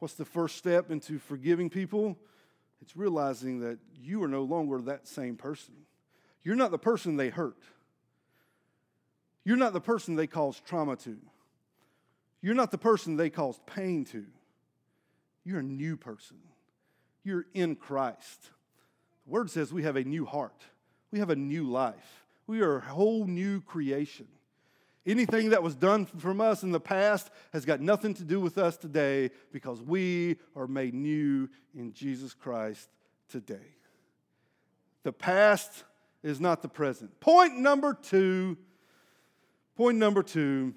What's 0.00 0.14
the 0.14 0.24
first 0.24 0.56
step 0.56 0.90
into 0.90 1.20
forgiving 1.20 1.70
people? 1.70 2.18
It's 2.82 2.96
realizing 2.96 3.60
that 3.60 3.78
you 4.00 4.22
are 4.22 4.28
no 4.28 4.42
longer 4.42 4.80
that 4.82 5.08
same 5.08 5.36
person. 5.36 5.74
You're 6.42 6.56
not 6.56 6.70
the 6.70 6.78
person 6.78 7.16
they 7.16 7.28
hurt. 7.28 7.62
You're 9.44 9.56
not 9.56 9.72
the 9.72 9.80
person 9.80 10.16
they 10.16 10.26
caused 10.26 10.64
trauma 10.64 10.96
to. 10.96 11.16
You're 12.42 12.54
not 12.54 12.70
the 12.70 12.78
person 12.78 13.16
they 13.16 13.30
caused 13.30 13.64
pain 13.66 14.04
to. 14.06 14.24
You're 15.44 15.60
a 15.60 15.64
new 15.64 15.96
person. 15.96 16.36
You're 17.24 17.46
in 17.54 17.76
Christ. 17.76 18.50
The 19.24 19.32
word 19.32 19.50
says 19.50 19.72
we 19.72 19.82
have 19.82 19.96
a 19.96 20.04
new 20.04 20.24
heart, 20.24 20.62
we 21.10 21.18
have 21.18 21.30
a 21.30 21.36
new 21.36 21.64
life, 21.64 22.24
we 22.46 22.60
are 22.60 22.76
a 22.76 22.80
whole 22.80 23.26
new 23.26 23.60
creation. 23.60 24.28
Anything 25.06 25.50
that 25.50 25.62
was 25.62 25.76
done 25.76 26.06
from 26.06 26.40
us 26.40 26.62
in 26.62 26.72
the 26.72 26.80
past 26.80 27.30
has 27.52 27.64
got 27.64 27.80
nothing 27.80 28.12
to 28.14 28.24
do 28.24 28.40
with 28.40 28.58
us 28.58 28.76
today 28.76 29.30
because 29.52 29.80
we 29.80 30.36
are 30.56 30.66
made 30.66 30.94
new 30.94 31.48
in 31.74 31.92
Jesus 31.92 32.34
Christ 32.34 32.88
today. 33.28 33.76
The 35.04 35.12
past 35.12 35.84
is 36.22 36.40
not 36.40 36.62
the 36.62 36.68
present. 36.68 37.20
Point 37.20 37.58
number 37.58 37.94
two 37.94 38.56
Point 39.76 39.98
number 39.98 40.22
two 40.22 40.74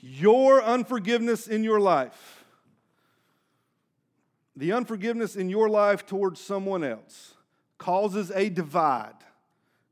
your 0.00 0.62
unforgiveness 0.62 1.46
in 1.46 1.64
your 1.64 1.80
life, 1.80 2.44
the 4.56 4.72
unforgiveness 4.72 5.36
in 5.36 5.48
your 5.48 5.68
life 5.68 6.04
towards 6.04 6.40
someone 6.40 6.84
else, 6.84 7.34
causes 7.78 8.30
a 8.34 8.50
divide, 8.50 9.14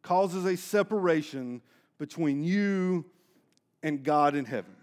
causes 0.03 0.45
a 0.45 0.57
separation 0.57 1.63
between 1.99 2.43
you 2.43 3.07
and 3.83 4.03
God 4.03 4.35
in 4.35 4.45
heaven. 4.45 4.75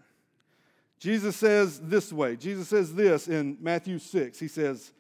Jesus 1.00 1.36
says 1.36 1.80
this 1.80 2.12
way 2.12 2.36
Jesus 2.36 2.68
says 2.68 2.94
this 2.94 3.28
in 3.28 3.58
Matthew 3.62 4.00
6. 4.00 4.40
He 4.40 4.48
says, 4.48 4.92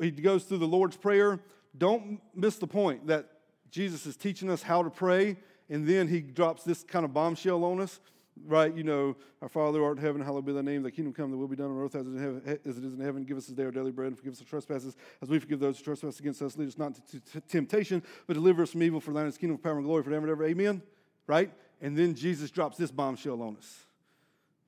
he 0.00 0.10
goes 0.10 0.44
through 0.44 0.58
the 0.58 0.66
Lord's 0.66 0.96
Prayer. 0.96 1.40
Don't 1.76 2.20
miss 2.34 2.56
the 2.56 2.66
point 2.66 3.06
that 3.08 3.28
Jesus 3.70 4.06
is 4.06 4.16
teaching 4.16 4.50
us 4.50 4.62
how 4.62 4.82
to 4.82 4.90
pray 4.90 5.36
and 5.70 5.86
then 5.86 6.08
he 6.08 6.20
drops 6.20 6.64
this 6.64 6.82
kind 6.82 7.04
of 7.04 7.12
bombshell 7.12 7.64
on 7.64 7.80
us, 7.80 8.00
right? 8.46 8.74
You 8.74 8.84
know, 8.84 9.16
our 9.40 9.48
Father 9.48 9.82
art 9.82 9.96
in 9.98 10.04
heaven, 10.04 10.20
hallowed 10.20 10.44
be 10.44 10.52
thy 10.52 10.60
name, 10.60 10.82
thy 10.82 10.90
kingdom 10.90 11.12
come, 11.12 11.30
thy 11.30 11.36
will 11.36 11.48
be 11.48 11.56
done 11.56 11.70
on 11.70 11.82
earth 11.82 11.94
as 11.94 12.06
it, 12.06 12.18
heaven, 12.18 12.58
as 12.66 12.78
it 12.78 12.84
is 12.84 12.94
in 12.94 13.00
heaven. 13.00 13.24
Give 13.24 13.36
us 13.36 13.46
this 13.46 13.56
day 13.56 13.64
our 13.64 13.70
daily 13.70 13.90
bread, 13.90 14.08
and 14.08 14.16
forgive 14.16 14.34
us 14.34 14.40
our 14.40 14.46
trespasses, 14.46 14.96
as 15.22 15.28
we 15.28 15.38
forgive 15.38 15.60
those 15.60 15.78
who 15.78 15.84
trespass 15.84 16.20
against 16.20 16.42
us. 16.42 16.56
Lead 16.56 16.68
us 16.68 16.78
not 16.78 16.98
into 17.12 17.40
temptation, 17.48 18.02
but 18.26 18.34
deliver 18.34 18.62
us 18.62 18.72
from 18.72 18.82
evil, 18.82 19.00
for 19.00 19.12
thine 19.12 19.26
is 19.26 19.38
kingdom, 19.38 19.58
power, 19.58 19.76
and 19.76 19.84
glory 19.84 20.02
forever 20.02 20.26
and 20.26 20.32
ever. 20.32 20.44
Amen? 20.44 20.82
Right? 21.26 21.50
And 21.80 21.96
then 21.96 22.14
Jesus 22.14 22.50
drops 22.50 22.76
this 22.76 22.90
bombshell 22.90 23.42
on 23.42 23.56
us. 23.56 23.80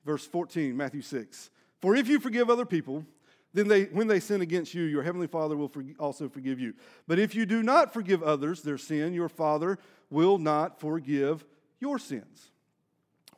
Verse 0.05 0.27
14, 0.27 0.77
Matthew 0.77 1.03
6. 1.03 1.51
For 1.81 1.97
if 1.97 2.09
you 2.09 2.21
forgive 2.21 2.49
other 2.49 2.65
people, 2.65 3.05
then 3.53 3.69
they, 3.69 3.85
when 3.85 4.07
they 4.07 4.21
sin 4.21 4.43
against 4.43 4.75
you, 4.75 4.83
your 4.83 5.03
heavenly 5.03 5.27
Father 5.27 5.57
will 5.57 5.73
also 5.99 6.29
forgive 6.29 6.61
you. 6.61 6.75
But 7.09 7.19
if 7.19 7.35
you 7.35 7.47
do 7.47 7.63
not 7.63 7.93
forgive 7.93 8.23
others 8.23 8.63
their 8.63 8.79
sin, 8.79 9.15
your 9.15 9.29
Father 9.29 9.79
will 10.11 10.39
not 10.39 10.79
forgive 10.79 11.45
your 11.81 11.99
sins. 11.99 12.51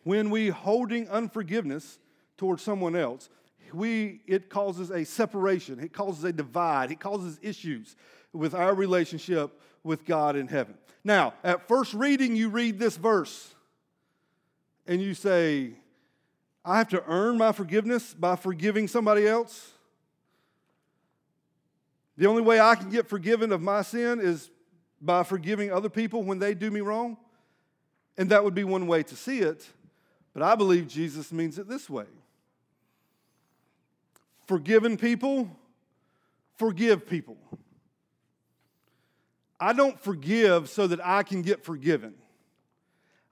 When 0.03 0.31
we 0.31 0.49
holding 0.49 1.09
unforgiveness 1.09 1.99
towards 2.37 2.63
someone 2.63 2.97
else, 2.97 3.29
we, 3.73 4.23
it 4.27 4.49
causes 4.49 4.91
a 4.91 5.05
separation, 5.05 5.81
it 5.81 5.93
causes 5.93 6.25
a 6.25 6.33
divide, 6.33 6.91
it 6.91 7.01
causes 7.01 7.39
issues 7.43 7.97
with 8.33 8.55
our 8.55 8.75
relationship 8.75 9.61
with 9.85 10.05
God 10.05 10.37
in 10.37 10.49
heaven. 10.49 10.75
Now, 11.05 11.35
at 11.45 11.69
first 11.69 11.95
reading, 11.95 12.37
you 12.37 12.49
read 12.49 12.79
this 12.79 12.97
verse 12.97 13.55
and 14.89 15.03
you 15.03 15.13
say, 15.13 15.73
I 16.65 16.79
have 16.79 16.89
to 16.89 17.05
earn 17.07 17.37
my 17.39 17.53
forgiveness 17.53 18.15
by 18.15 18.35
forgiving 18.37 18.89
somebody 18.89 19.29
else. 19.29 19.73
The 22.17 22.27
only 22.27 22.43
way 22.43 22.59
I 22.59 22.75
can 22.75 22.91
get 22.91 23.07
forgiven 23.07 23.53
of 23.53 23.61
my 23.61 23.83
sin 23.83 24.19
is 24.19 24.51
by 25.01 25.23
forgiving 25.23 25.71
other 25.71 25.91
people 25.91 26.25
when 26.25 26.39
they 26.41 26.55
do 26.55 26.71
me 26.71 26.81
wrong. 26.81 27.19
And 28.17 28.31
that 28.31 28.43
would 28.43 28.55
be 28.55 28.65
one 28.65 28.89
way 28.89 29.05
to 29.05 29.15
see 29.15 29.39
it. 29.39 29.69
But 30.35 30.43
I 30.43 30.57
believe 30.57 30.89
Jesus 30.89 31.31
means 31.33 31.59
it 31.59 31.69
this 31.69 31.89
way 31.89 32.07
Forgiven 34.47 34.97
people, 34.97 35.51
forgive 36.57 37.07
people. 37.07 37.37
I 39.61 39.73
don't 39.73 40.01
forgive 40.01 40.71
so 40.71 40.87
that 40.87 41.05
I 41.05 41.23
can 41.23 41.43
get 41.43 41.65
forgiven. 41.65 42.15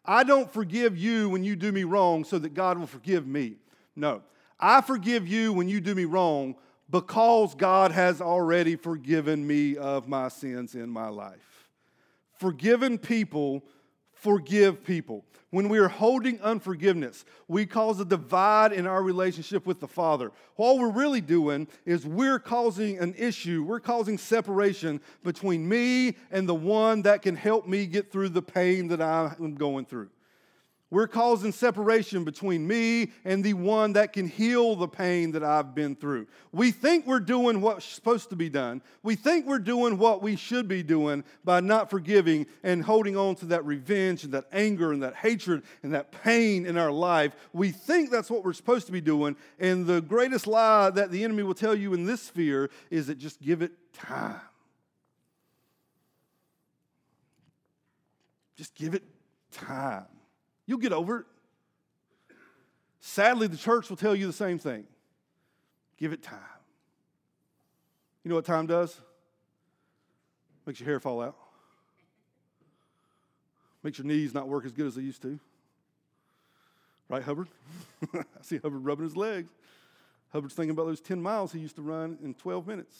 I 0.07 0.25
don't 0.25 0.51
forgive 0.51 0.97
you 0.97 1.29
when 1.29 1.45
you 1.45 1.57
do 1.57 1.73
me 1.73 1.85
wrong 1.85 2.25
so 2.25 2.38
that 2.38 2.55
God 2.55 2.79
will 2.79 2.87
forgive 2.87 3.27
me. 3.27 3.57
No. 3.95 4.23
I 4.59 4.81
forgive 4.81 5.27
you 5.27 5.53
when 5.53 5.69
you 5.69 5.81
do 5.81 5.95
me 5.95 6.05
wrong 6.05 6.55
because 6.88 7.55
God 7.55 7.92
has 7.92 8.21
already 8.21 8.77
forgiven 8.77 9.47
me 9.47 9.77
of 9.77 10.09
my 10.09 10.29
sins 10.29 10.75
in 10.75 10.88
my 10.88 11.09
life. 11.09 11.69
Forgiven 12.38 12.99
people 12.99 13.64
forgive 14.16 14.85
people. 14.85 15.24
When 15.50 15.68
we 15.68 15.79
are 15.79 15.88
holding 15.88 16.40
unforgiveness, 16.40 17.24
we 17.46 17.66
cause 17.66 18.00
a 18.00 18.05
divide 18.05 18.72
in 18.72 18.87
our 18.87 19.02
relationship 19.02 19.64
with 19.64 19.79
the 19.79 19.87
Father. 19.87 20.33
All 20.57 20.79
we're 20.79 20.90
really 20.90 21.20
doing 21.20 21.68
is 21.85 22.05
we're 22.05 22.40
causing 22.40 22.98
an 22.98 23.14
issue, 23.16 23.62
we're 23.62 23.81
causing 23.81 24.18
separation 24.18 25.00
between 25.22 25.68
me 25.68 26.16
and 26.31 26.48
the 26.48 26.55
one 26.55 27.02
that 27.02 27.22
can 27.22 27.37
help 27.37 27.66
me 27.66 27.87
get 27.87 28.11
through 28.11 28.31
the 28.31 28.42
pain 28.42 28.88
that 28.88 29.00
I'm 29.00 29.55
going 29.55 29.87
through. 29.87 30.09
We're 30.88 31.09
causing 31.09 31.51
separation 31.51 32.22
between 32.22 32.64
me 32.64 33.11
and 33.25 33.42
the 33.42 33.55
one 33.55 33.94
that 33.94 34.12
can 34.12 34.29
heal 34.29 34.77
the 34.77 34.87
pain 34.87 35.33
that 35.33 35.42
I've 35.42 35.75
been 35.75 35.96
through. 35.96 36.29
We 36.53 36.70
think 36.70 37.09
we're 37.09 37.18
doing 37.18 37.61
what's 37.61 37.85
supposed 37.85 38.31
to 38.31 38.37
be 38.37 38.49
done. 38.49 38.83
We 39.03 39.16
think 39.16 39.46
we're 39.46 39.59
doing 39.59 39.99
what 39.99 40.22
we 40.22 40.37
should 40.37 40.68
be 40.68 40.85
doing 40.85 41.25
by 41.44 41.59
not 41.59 41.90
forgiving 41.90 42.46
and 42.62 42.85
holding 42.85 43.16
on 43.16 43.35
to 43.37 43.46
that 43.46 43.64
revenge 43.64 44.22
and 44.22 44.33
that 44.35 44.46
anger 44.53 44.92
and 44.92 45.03
that 45.03 45.16
hatred 45.16 45.64
and 45.83 45.92
that 45.92 46.12
pain 46.22 46.64
in 46.64 46.79
our 46.79 46.92
life. 46.92 47.33
We 47.53 47.72
think 47.72 48.11
that's 48.11 48.31
what 48.31 48.44
we're 48.44 48.53
supposed 48.53 48.87
to 48.87 48.92
be 48.92 49.01
doing. 49.01 49.35
And 49.59 49.87
the 49.87 50.01
greatest 50.01 50.46
lie 50.46 50.90
that 50.90 51.11
the 51.11 51.25
enemy 51.25 51.42
will 51.42 51.55
tell 51.55 51.75
you 51.75 51.94
in 51.94 52.07
this 52.07 52.22
sphere 52.22 52.70
is 52.90 53.09
that 53.09 53.18
just 53.18 53.42
give 53.42 53.61
it 53.61 53.72
time. 53.92 54.40
Just 58.57 58.77
give 58.77 58.94
it 58.94 59.03
time. 59.51 60.07
You'll 60.66 60.79
get 60.79 60.92
over 60.92 61.20
it. 61.20 61.26
Sadly, 63.00 63.46
the 63.46 63.57
church 63.57 63.88
will 63.88 63.96
tell 63.96 64.14
you 64.14 64.26
the 64.26 64.33
same 64.33 64.59
thing 64.59 64.87
give 65.96 66.12
it 66.12 66.22
time. 66.22 66.38
You 68.22 68.29
know 68.29 68.35
what 68.35 68.44
time 68.44 68.66
does? 68.66 69.00
Makes 70.66 70.81
your 70.81 70.88
hair 70.88 71.00
fall 71.00 71.22
out, 71.22 71.37
makes 73.83 73.98
your 73.98 74.07
knees 74.07 74.35
not 74.35 74.48
work 74.48 74.64
as 74.64 74.72
good 74.72 74.87
as 74.87 74.96
they 74.96 75.02
used 75.02 75.22
to. 75.22 75.38
Right, 77.09 77.22
Hubbard? 77.22 77.46
I 78.14 78.24
see 78.42 78.59
Hubbard 78.59 78.85
rubbing 78.85 79.05
his 79.05 79.16
legs. 79.16 79.52
Hubbard's 80.33 80.55
thinking 80.55 80.72
about 80.72 80.87
those 80.87 81.00
10 81.00 81.22
miles 81.22 81.52
he 81.52 81.61
used 81.61 81.76
to 81.76 81.83
run 81.83 82.18
in 82.22 82.35
12 82.35 82.66
minutes. 82.66 82.98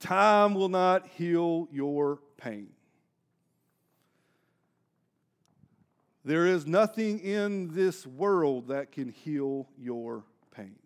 Time 0.00 0.54
will 0.54 0.70
not 0.70 1.06
heal 1.16 1.68
your 1.70 2.20
pain. 2.38 2.68
There 6.28 6.46
is 6.46 6.66
nothing 6.66 7.20
in 7.20 7.74
this 7.74 8.06
world 8.06 8.68
that 8.68 8.92
can 8.92 9.08
heal 9.08 9.66
your 9.78 10.24
pain. 10.54 10.76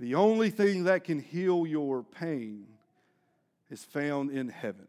The 0.00 0.16
only 0.16 0.50
thing 0.50 0.82
that 0.82 1.04
can 1.04 1.20
heal 1.20 1.64
your 1.64 2.02
pain 2.02 2.66
is 3.70 3.84
found 3.84 4.32
in 4.32 4.48
heaven. 4.48 4.88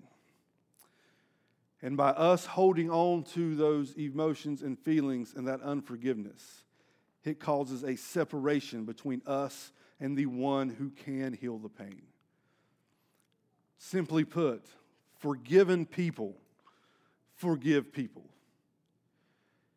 And 1.83 1.95
by 1.95 2.09
us 2.09 2.47
holding 2.47 2.89
on 2.89 3.21
to 3.35 3.53
those 3.53 3.93
emotions 3.93 4.63
and 4.63 4.79
feelings 4.79 5.35
and 5.35 5.47
that 5.47 5.61
unforgiveness, 5.61 6.63
it 7.23 7.39
causes 7.39 7.83
a 7.83 7.97
separation 7.97 8.85
between 8.85 9.21
us 9.27 9.71
and 9.99 10.17
the 10.17 10.25
one 10.25 10.67
who 10.67 10.89
can 10.89 11.33
heal 11.33 11.59
the 11.59 11.69
pain. 11.69 12.01
Simply 13.77 14.23
put, 14.23 14.65
forgiven 15.19 15.85
people 15.85 16.37
forgive 17.41 17.91
people. 17.91 18.30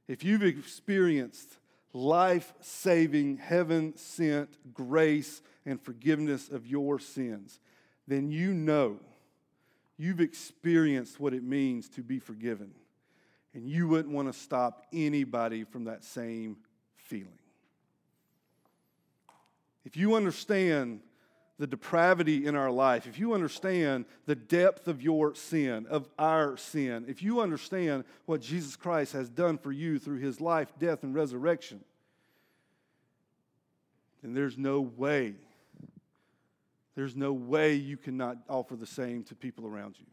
If 0.06 0.24
you've 0.24 0.42
experienced 0.42 1.58
life 1.92 2.52
saving, 2.60 3.38
heaven 3.38 3.96
sent 3.96 4.74
grace 4.74 5.40
and 5.64 5.80
forgiveness 5.80 6.48
of 6.48 6.66
your 6.66 6.98
sins, 6.98 7.60
then 8.06 8.30
you 8.30 8.52
know 8.52 8.98
you've 9.96 10.20
experienced 10.20 11.20
what 11.20 11.32
it 11.32 11.42
means 11.42 11.88
to 11.90 12.02
be 12.02 12.18
forgiven. 12.18 12.72
And 13.54 13.68
you 13.68 13.86
wouldn't 13.86 14.12
want 14.12 14.32
to 14.32 14.38
stop 14.38 14.86
anybody 14.92 15.64
from 15.64 15.84
that 15.84 16.02
same 16.02 16.56
feeling. 16.96 17.38
If 19.84 19.96
you 19.96 20.14
understand 20.16 21.00
the 21.58 21.66
depravity 21.66 22.46
in 22.46 22.56
our 22.56 22.70
life, 22.70 23.06
if 23.06 23.18
you 23.18 23.32
understand 23.32 24.06
the 24.26 24.34
depth 24.34 24.88
of 24.88 25.02
your 25.02 25.34
sin, 25.34 25.86
of 25.88 26.08
our 26.18 26.56
sin, 26.56 27.04
if 27.06 27.22
you 27.22 27.40
understand 27.40 28.04
what 28.26 28.40
Jesus 28.40 28.74
Christ 28.74 29.12
has 29.12 29.28
done 29.28 29.58
for 29.58 29.70
you 29.70 29.98
through 29.98 30.18
his 30.18 30.40
life, 30.40 30.72
death, 30.78 31.04
and 31.04 31.14
resurrection, 31.14 31.80
then 34.22 34.34
there's 34.34 34.58
no 34.58 34.80
way, 34.80 35.34
there's 36.96 37.14
no 37.14 37.32
way 37.32 37.74
you 37.74 37.96
cannot 37.96 38.38
offer 38.48 38.74
the 38.74 38.86
same 38.86 39.22
to 39.24 39.36
people 39.36 39.66
around 39.66 39.94
you. 39.98 40.06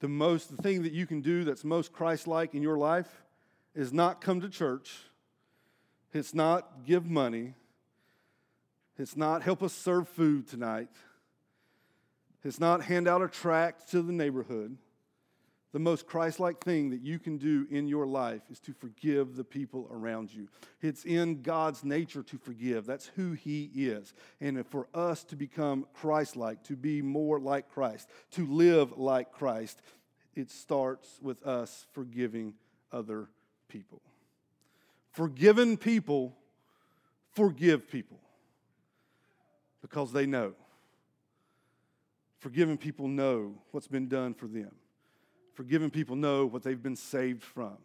The 0.00 0.08
most, 0.08 0.54
the 0.54 0.62
thing 0.62 0.82
that 0.82 0.92
you 0.92 1.06
can 1.06 1.22
do 1.22 1.44
that's 1.44 1.64
most 1.64 1.90
Christ 1.90 2.26
like 2.26 2.54
in 2.54 2.62
your 2.62 2.76
life 2.76 3.24
is 3.74 3.94
not 3.94 4.20
come 4.20 4.42
to 4.42 4.50
church, 4.50 4.98
it's 6.12 6.34
not 6.34 6.84
give 6.84 7.06
money 7.06 7.54
it's 8.98 9.16
not 9.16 9.42
help 9.42 9.62
us 9.62 9.72
serve 9.72 10.08
food 10.08 10.48
tonight. 10.48 10.88
It's 12.44 12.60
not 12.60 12.82
hand 12.82 13.08
out 13.08 13.22
a 13.22 13.28
tract 13.28 13.90
to 13.90 14.02
the 14.02 14.12
neighborhood. 14.12 14.76
The 15.72 15.80
most 15.80 16.06
Christ 16.06 16.40
like 16.40 16.60
thing 16.60 16.90
that 16.90 17.02
you 17.02 17.18
can 17.18 17.36
do 17.36 17.66
in 17.70 17.86
your 17.86 18.06
life 18.06 18.40
is 18.50 18.60
to 18.60 18.72
forgive 18.72 19.36
the 19.36 19.44
people 19.44 19.88
around 19.90 20.32
you. 20.32 20.48
It's 20.80 21.04
in 21.04 21.42
God's 21.42 21.84
nature 21.84 22.22
to 22.22 22.38
forgive. 22.38 22.86
That's 22.86 23.10
who 23.16 23.32
He 23.32 23.70
is. 23.74 24.14
And 24.40 24.64
for 24.66 24.86
us 24.94 25.24
to 25.24 25.36
become 25.36 25.86
Christ 25.92 26.36
like, 26.36 26.62
to 26.64 26.76
be 26.76 27.02
more 27.02 27.38
like 27.38 27.68
Christ, 27.68 28.08
to 28.32 28.46
live 28.46 28.96
like 28.96 29.32
Christ, 29.32 29.82
it 30.34 30.50
starts 30.50 31.18
with 31.20 31.44
us 31.44 31.86
forgiving 31.92 32.54
other 32.90 33.28
people. 33.68 34.00
Forgiven 35.10 35.76
people 35.76 36.36
forgive 37.34 37.90
people 37.90 38.18
because 39.86 40.12
they 40.12 40.26
know. 40.26 40.52
Forgiven 42.38 42.76
people 42.76 43.06
know 43.06 43.54
what's 43.70 43.86
been 43.86 44.08
done 44.08 44.34
for 44.34 44.48
them. 44.48 44.72
Forgiven 45.54 45.90
people 45.90 46.16
know 46.16 46.44
what 46.44 46.64
they've 46.64 46.82
been 46.82 46.96
saved 46.96 47.44
from. 47.44 47.78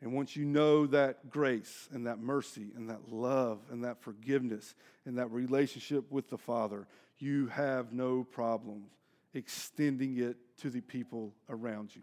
And 0.00 0.12
once 0.12 0.34
you 0.34 0.44
know 0.44 0.86
that 0.86 1.30
grace 1.30 1.88
and 1.92 2.08
that 2.08 2.18
mercy 2.18 2.72
and 2.74 2.90
that 2.90 3.12
love 3.12 3.60
and 3.70 3.84
that 3.84 4.02
forgiveness 4.02 4.74
and 5.06 5.16
that 5.18 5.30
relationship 5.30 6.10
with 6.10 6.28
the 6.28 6.36
Father, 6.36 6.88
you 7.20 7.46
have 7.46 7.92
no 7.92 8.24
problem 8.24 8.86
extending 9.34 10.18
it 10.18 10.36
to 10.62 10.68
the 10.68 10.80
people 10.80 11.32
around 11.48 11.94
you. 11.94 12.02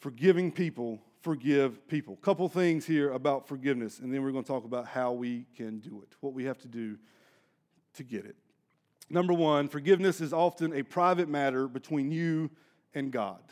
Forgiving 0.00 0.50
people 0.50 1.00
forgive 1.22 1.86
people. 1.88 2.16
Couple 2.16 2.48
things 2.48 2.86
here 2.86 3.12
about 3.12 3.46
forgiveness, 3.46 3.98
and 3.98 4.12
then 4.12 4.22
we're 4.22 4.32
going 4.32 4.44
to 4.44 4.48
talk 4.48 4.64
about 4.64 4.86
how 4.86 5.12
we 5.12 5.46
can 5.56 5.78
do 5.78 6.02
it, 6.02 6.14
what 6.20 6.32
we 6.32 6.44
have 6.44 6.58
to 6.58 6.68
do 6.68 6.96
to 7.94 8.02
get 8.02 8.24
it. 8.24 8.36
Number 9.08 9.32
one, 9.32 9.68
forgiveness 9.68 10.20
is 10.20 10.32
often 10.32 10.72
a 10.72 10.82
private 10.82 11.28
matter 11.28 11.66
between 11.66 12.10
you 12.10 12.50
and 12.94 13.10
God. 13.10 13.42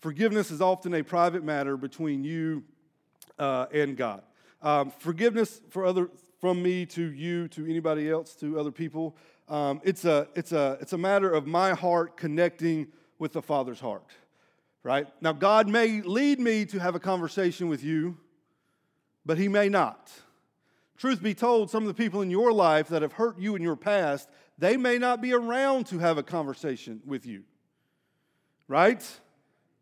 Forgiveness 0.00 0.50
is 0.50 0.60
often 0.60 0.94
a 0.94 1.02
private 1.02 1.42
matter 1.42 1.76
between 1.76 2.22
you 2.22 2.62
uh, 3.38 3.66
and 3.72 3.96
God. 3.96 4.22
Um, 4.62 4.92
forgiveness 4.98 5.60
for 5.68 5.84
other, 5.84 6.10
from 6.40 6.62
me 6.62 6.86
to 6.86 7.12
you 7.12 7.48
to 7.48 7.66
anybody 7.66 8.08
else 8.08 8.34
to 8.36 8.58
other 8.58 8.70
people. 8.70 9.16
Um, 9.48 9.80
it's 9.84 10.04
a 10.04 10.28
it's 10.34 10.52
a 10.52 10.78
it's 10.80 10.92
a 10.92 10.98
matter 10.98 11.30
of 11.30 11.46
my 11.46 11.72
heart 11.72 12.16
connecting 12.16 12.88
with 13.18 13.32
the 13.32 13.42
Father's 13.42 13.80
heart 13.80 14.12
right? 14.86 15.08
Now, 15.20 15.32
God 15.32 15.66
may 15.66 16.00
lead 16.00 16.38
me 16.38 16.64
to 16.66 16.78
have 16.78 16.94
a 16.94 17.00
conversation 17.00 17.68
with 17.68 17.82
you, 17.82 18.16
but 19.26 19.36
He 19.36 19.48
may 19.48 19.68
not. 19.68 20.12
Truth 20.96 21.20
be 21.20 21.34
told, 21.34 21.70
some 21.70 21.82
of 21.82 21.88
the 21.88 22.02
people 22.02 22.22
in 22.22 22.30
your 22.30 22.52
life 22.52 22.86
that 22.88 23.02
have 23.02 23.14
hurt 23.14 23.36
you 23.36 23.56
in 23.56 23.62
your 23.62 23.74
past, 23.74 24.30
they 24.58 24.76
may 24.76 24.96
not 24.96 25.20
be 25.20 25.34
around 25.34 25.88
to 25.88 25.98
have 25.98 26.18
a 26.18 26.22
conversation 26.22 27.02
with 27.04 27.26
you, 27.26 27.42
right? 28.68 29.04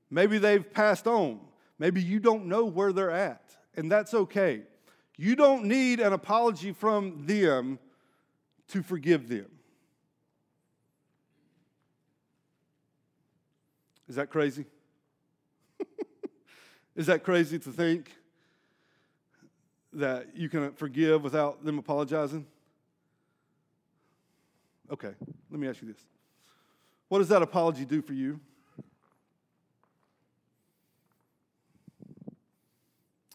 Maybe 0.08 0.38
they've 0.38 0.72
passed 0.72 1.06
on. 1.06 1.38
Maybe 1.78 2.00
you 2.00 2.18
don't 2.18 2.46
know 2.46 2.64
where 2.64 2.90
they're 2.90 3.10
at, 3.10 3.54
and 3.76 3.92
that's 3.92 4.14
okay. 4.14 4.62
You 5.18 5.36
don't 5.36 5.66
need 5.66 6.00
an 6.00 6.14
apology 6.14 6.72
from 6.72 7.26
them 7.26 7.78
to 8.68 8.82
forgive 8.82 9.28
them. 9.28 9.50
Is 14.08 14.16
that 14.16 14.30
crazy? 14.30 14.64
Is 16.96 17.06
that 17.06 17.24
crazy 17.24 17.58
to 17.58 17.70
think 17.70 18.10
that 19.92 20.36
you 20.36 20.48
can 20.48 20.72
forgive 20.72 21.22
without 21.22 21.64
them 21.64 21.78
apologizing? 21.78 22.46
Okay, 24.92 25.12
let 25.50 25.60
me 25.60 25.68
ask 25.68 25.82
you 25.82 25.88
this. 25.88 26.00
What 27.08 27.18
does 27.18 27.28
that 27.28 27.42
apology 27.42 27.84
do 27.84 28.02
for 28.02 28.12
you? 28.12 28.40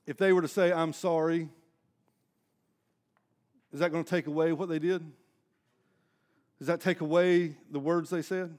If 0.05 0.17
they 0.17 0.33
were 0.33 0.41
to 0.41 0.47
say, 0.47 0.71
I'm 0.71 0.93
sorry, 0.93 1.49
is 3.71 3.79
that 3.79 3.91
going 3.91 4.03
to 4.03 4.09
take 4.09 4.27
away 4.27 4.53
what 4.53 4.69
they 4.69 4.79
did? 4.79 5.03
Does 6.57 6.67
that 6.67 6.81
take 6.81 7.01
away 7.01 7.55
the 7.71 7.79
words 7.79 8.09
they 8.09 8.21
said? 8.21 8.57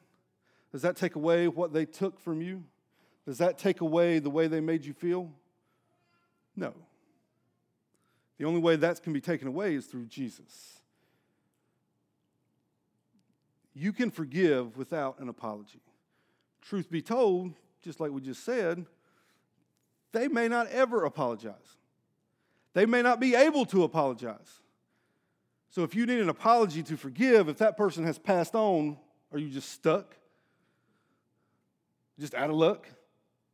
Does 0.73 0.83
that 0.83 0.97
take 0.97 1.17
away 1.17 1.49
what 1.49 1.73
they 1.73 1.85
took 1.85 2.21
from 2.21 2.41
you? 2.41 2.65
Does 3.31 3.39
that 3.39 3.59
take 3.59 3.81
away 3.81 4.19
the 4.19 4.29
way 4.29 4.49
they 4.49 4.59
made 4.59 4.85
you 4.85 4.93
feel? 4.93 5.31
No. 6.57 6.75
The 8.39 8.45
only 8.45 8.59
way 8.59 8.75
that 8.75 9.01
can 9.05 9.13
be 9.13 9.21
taken 9.21 9.47
away 9.47 9.77
is 9.77 9.87
through 9.87 10.07
Jesus. 10.07 10.81
You 13.73 13.93
can 13.93 14.11
forgive 14.11 14.77
without 14.77 15.21
an 15.21 15.29
apology. 15.29 15.79
Truth 16.61 16.91
be 16.91 17.03
told, 17.03 17.55
just 17.85 18.01
like 18.01 18.11
we 18.11 18.21
just 18.21 18.43
said, 18.43 18.85
they 20.11 20.27
may 20.27 20.49
not 20.49 20.67
ever 20.67 21.05
apologize. 21.05 21.77
They 22.73 22.85
may 22.85 23.01
not 23.01 23.21
be 23.21 23.37
able 23.37 23.65
to 23.67 23.85
apologize. 23.85 24.59
So 25.69 25.85
if 25.85 25.95
you 25.95 26.05
need 26.05 26.19
an 26.19 26.31
apology 26.31 26.83
to 26.83 26.97
forgive, 26.97 27.49
if 27.49 27.59
that 27.59 27.77
person 27.77 28.03
has 28.07 28.19
passed 28.19 28.57
on, 28.57 28.99
are 29.31 29.39
you 29.39 29.51
just 29.51 29.71
stuck? 29.71 30.17
Just 32.19 32.35
out 32.35 32.51
of 32.51 32.57
luck? 32.57 32.89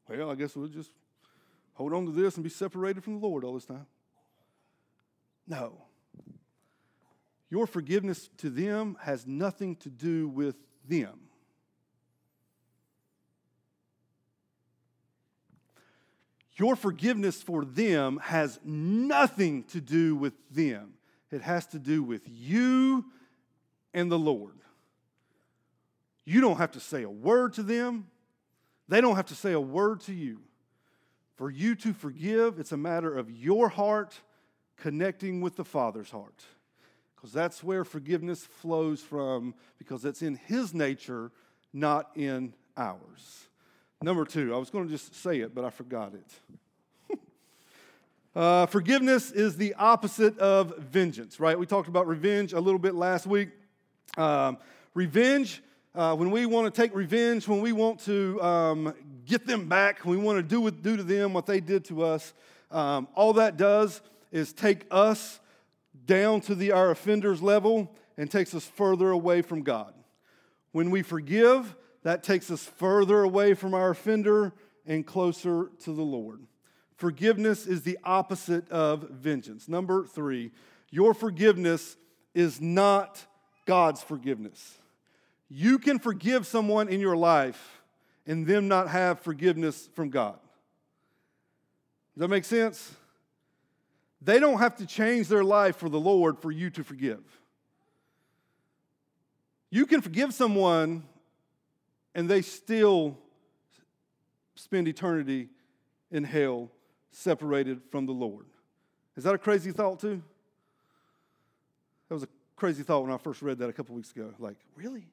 Well, 0.09 0.31
I 0.31 0.35
guess 0.35 0.55
we'll 0.55 0.69
just 0.69 0.91
hold 1.75 1.93
on 1.93 2.07
to 2.07 2.13
this 2.13 2.37
and 2.37 2.45
be 2.45 2.51
separated 2.51 3.03
from 3.03 3.21
the 3.21 3.27
Lord 3.27 3.45
all 3.45 3.55
this 3.55 3.65
time. 3.65 3.87
No. 5.47 5.83
Your 7.51 7.67
forgiveness 7.67 8.29
to 8.39 8.51
them 8.51 8.97
has 9.03 9.27
nothing 9.27 9.77
to 9.77 9.91
do 9.91 10.29
with 10.29 10.57
them. 10.89 11.21
Your 16.57 16.75
forgiveness 16.75 17.43
for 17.43 17.65
them 17.65 18.19
has 18.23 18.59
nothing 18.65 19.65
to 19.65 19.81
do 19.81 20.17
with 20.17 20.33
them. 20.51 20.95
It 21.31 21.43
has 21.43 21.67
to 21.69 21.79
do 21.79 22.03
with 22.03 22.23
you 22.27 23.05
and 23.93 24.11
the 24.11 24.19
Lord. 24.19 24.55
You 26.25 26.41
don't 26.41 26.57
have 26.57 26.73
to 26.73 26.81
say 26.81 27.03
a 27.03 27.11
word 27.11 27.53
to 27.55 27.63
them, 27.63 28.09
they 28.89 29.01
don't 29.01 29.17
have 29.17 29.27
to 29.27 29.35
say 29.35 29.53
a 29.53 29.61
word 29.61 30.01
to 30.03 30.15
you. 30.15 30.41
For 31.37 31.51
you 31.51 31.75
to 31.77 31.93
forgive, 31.93 32.59
it's 32.59 32.73
a 32.73 32.77
matter 32.77 33.17
of 33.17 33.31
your 33.31 33.69
heart 33.69 34.21
connecting 34.77 35.41
with 35.41 35.57
the 35.57 35.65
Father's 35.65 36.11
heart. 36.11 36.45
Because 37.15 37.33
that's 37.33 37.63
where 37.63 37.85
forgiveness 37.85 38.45
flows 38.45 39.01
from, 39.03 39.55
because 39.79 40.05
it's 40.05 40.23
in 40.23 40.37
His 40.47 40.73
nature, 40.73 41.31
not 41.73 42.11
in 42.15 42.55
ours. 42.77 43.49
Number 44.03 44.25
two, 44.25 44.55
I 44.55 44.59
was 44.59 44.71
going 44.71 44.85
to 44.85 44.91
just 44.91 45.15
say 45.15 45.41
it, 45.41 45.55
but 45.55 45.65
I 45.65 45.71
forgot 45.71 46.13
it. 46.15 47.19
uh, 48.37 48.67
forgiveness 48.67 49.31
is 49.31 49.57
the 49.57 49.75
opposite 49.75 50.39
of 50.39 50.77
vengeance, 50.79 51.41
right? 51.41 51.59
We 51.59 51.67
talked 51.67 51.89
about 51.89 52.07
revenge 52.07 52.53
a 52.53 52.61
little 52.61 52.79
bit 52.79 52.95
last 52.95 53.27
week. 53.27 53.49
Um, 54.17 54.59
revenge, 54.95 55.63
uh, 55.97 56.15
when 56.15 56.31
we 56.31 56.45
want 56.45 56.73
to 56.73 56.83
take 56.83 56.95
revenge, 56.95 57.49
when 57.49 57.63
we 57.63 57.73
want 57.73 57.99
to 58.01 58.41
um, 58.43 58.95
get 59.25 59.47
them 59.47 59.67
back, 59.67 60.05
we 60.05 60.19
want 60.19 60.37
to 60.37 60.43
do, 60.43 60.61
with, 60.61 60.83
do 60.83 60.97
to 60.97 61.03
them 61.03 61.33
what 61.33 61.47
they 61.47 61.59
did 61.59 61.87
to 61.87 62.05
us, 62.05 62.35
um, 62.71 63.09
all 63.15 63.33
that 63.33 63.57
does 63.57 64.03
is 64.31 64.53
take 64.53 64.87
us 64.91 65.41
down 66.05 66.43
to 66.43 66.55
the, 66.55 66.71
our 66.73 66.91
offender's 66.91 67.41
level 67.41 67.91
and 68.19 68.31
takes 68.31 68.55
us 68.55 68.67
further 68.67 69.11
away 69.11 69.41
from 69.41 69.63
God. 69.63 69.95
When 70.73 70.91
we 70.91 71.03
forgive, 71.03 71.75
that 72.03 72.23
takes 72.23 72.51
us 72.51 72.63
further 72.63 73.23
away 73.23 73.55
from 73.55 73.73
our 73.73 73.91
offender 73.91 74.53
and 74.87 75.07
closer 75.07 75.71
to 75.85 75.93
the 75.93 76.03
Lord. 76.03 76.43
Forgiveness 76.97 77.67
is 77.67 77.83
the 77.83 77.99
opposite 78.05 78.71
of 78.71 79.09
vengeance. 79.11 79.67
Number 79.67 80.05
three, 80.05 80.53
your 80.91 81.15
forgiveness 81.15 81.97
is 82.35 82.61
not 82.61 83.25
God's 83.65 84.03
forgiveness. 84.03 84.79
You 85.49 85.79
can 85.79 85.99
forgive 85.99 86.47
someone 86.47 86.89
in 86.89 87.01
your 87.01 87.17
life 87.17 87.81
and 88.27 88.47
them 88.47 88.69
not 88.69 88.89
have 88.89 89.21
forgiveness 89.21 89.89
from 89.95 90.11
God. 90.11 90.39
Does 92.15 92.23
that 92.23 92.29
make 92.29 92.45
sense? 92.45 92.95
They 94.21 94.41
don't 94.41 94.59
have 94.59 94.77
to 94.77 94.87
change 94.87 95.29
their 95.29 95.45
life 95.45 95.77
for 95.77 95.89
the 95.89 96.01
Lord 96.01 96.39
for 96.39 96.51
you 96.51 96.71
to 96.71 96.83
forgive. 96.83 97.23
You 99.71 99.87
can 99.87 100.01
forgive 100.01 100.35
someone 100.35 101.05
and 102.15 102.29
they 102.29 102.43
still 102.43 103.19
spend 104.55 104.89
eternity 104.89 105.49
in 106.11 106.25
hell 106.25 106.71
separated 107.11 107.83
from 107.91 108.07
the 108.07 108.13
Lord. 108.13 108.47
Is 109.17 109.25
that 109.25 109.35
a 109.35 109.39
crazy 109.39 109.71
thought, 109.71 110.01
too? 110.01 110.23
That 112.09 112.15
was 112.15 112.23
a 112.23 112.29
crazy 112.57 112.83
thought 112.83 113.03
when 113.03 113.13
I 113.13 113.19
first 113.19 113.43
read 113.43 113.59
that 113.59 113.69
a 113.69 113.73
couple 113.73 113.95
weeks 113.95 114.13
ago. 114.13 114.33
Like, 114.39 114.57
really? 114.75 115.07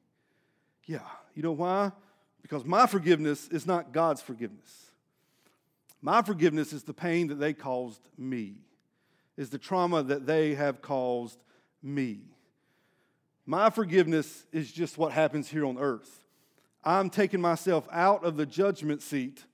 Yeah. 0.85 0.99
You 1.35 1.43
know 1.43 1.51
why? 1.51 1.91
Because 2.41 2.65
my 2.65 2.85
forgiveness 2.87 3.47
is 3.47 3.65
not 3.65 3.91
God's 3.91 4.21
forgiveness. 4.21 4.91
My 6.01 6.21
forgiveness 6.21 6.73
is 6.73 6.83
the 6.83 6.93
pain 6.93 7.27
that 7.27 7.39
they 7.39 7.53
caused 7.53 8.01
me, 8.17 8.55
is 9.37 9.49
the 9.49 9.57
trauma 9.57 10.03
that 10.03 10.25
they 10.25 10.53
have 10.53 10.81
caused 10.81 11.39
me. 11.81 12.19
My 13.45 13.69
forgiveness 13.69 14.45
is 14.51 14.71
just 14.71 14.97
what 14.97 15.13
happens 15.13 15.49
here 15.49 15.65
on 15.65 15.77
earth. 15.77 16.23
I'm 16.83 17.09
taking 17.09 17.39
myself 17.39 17.87
out 17.91 18.25
of 18.25 18.35
the 18.35 18.45
judgment 18.45 19.01
seat 19.01 19.45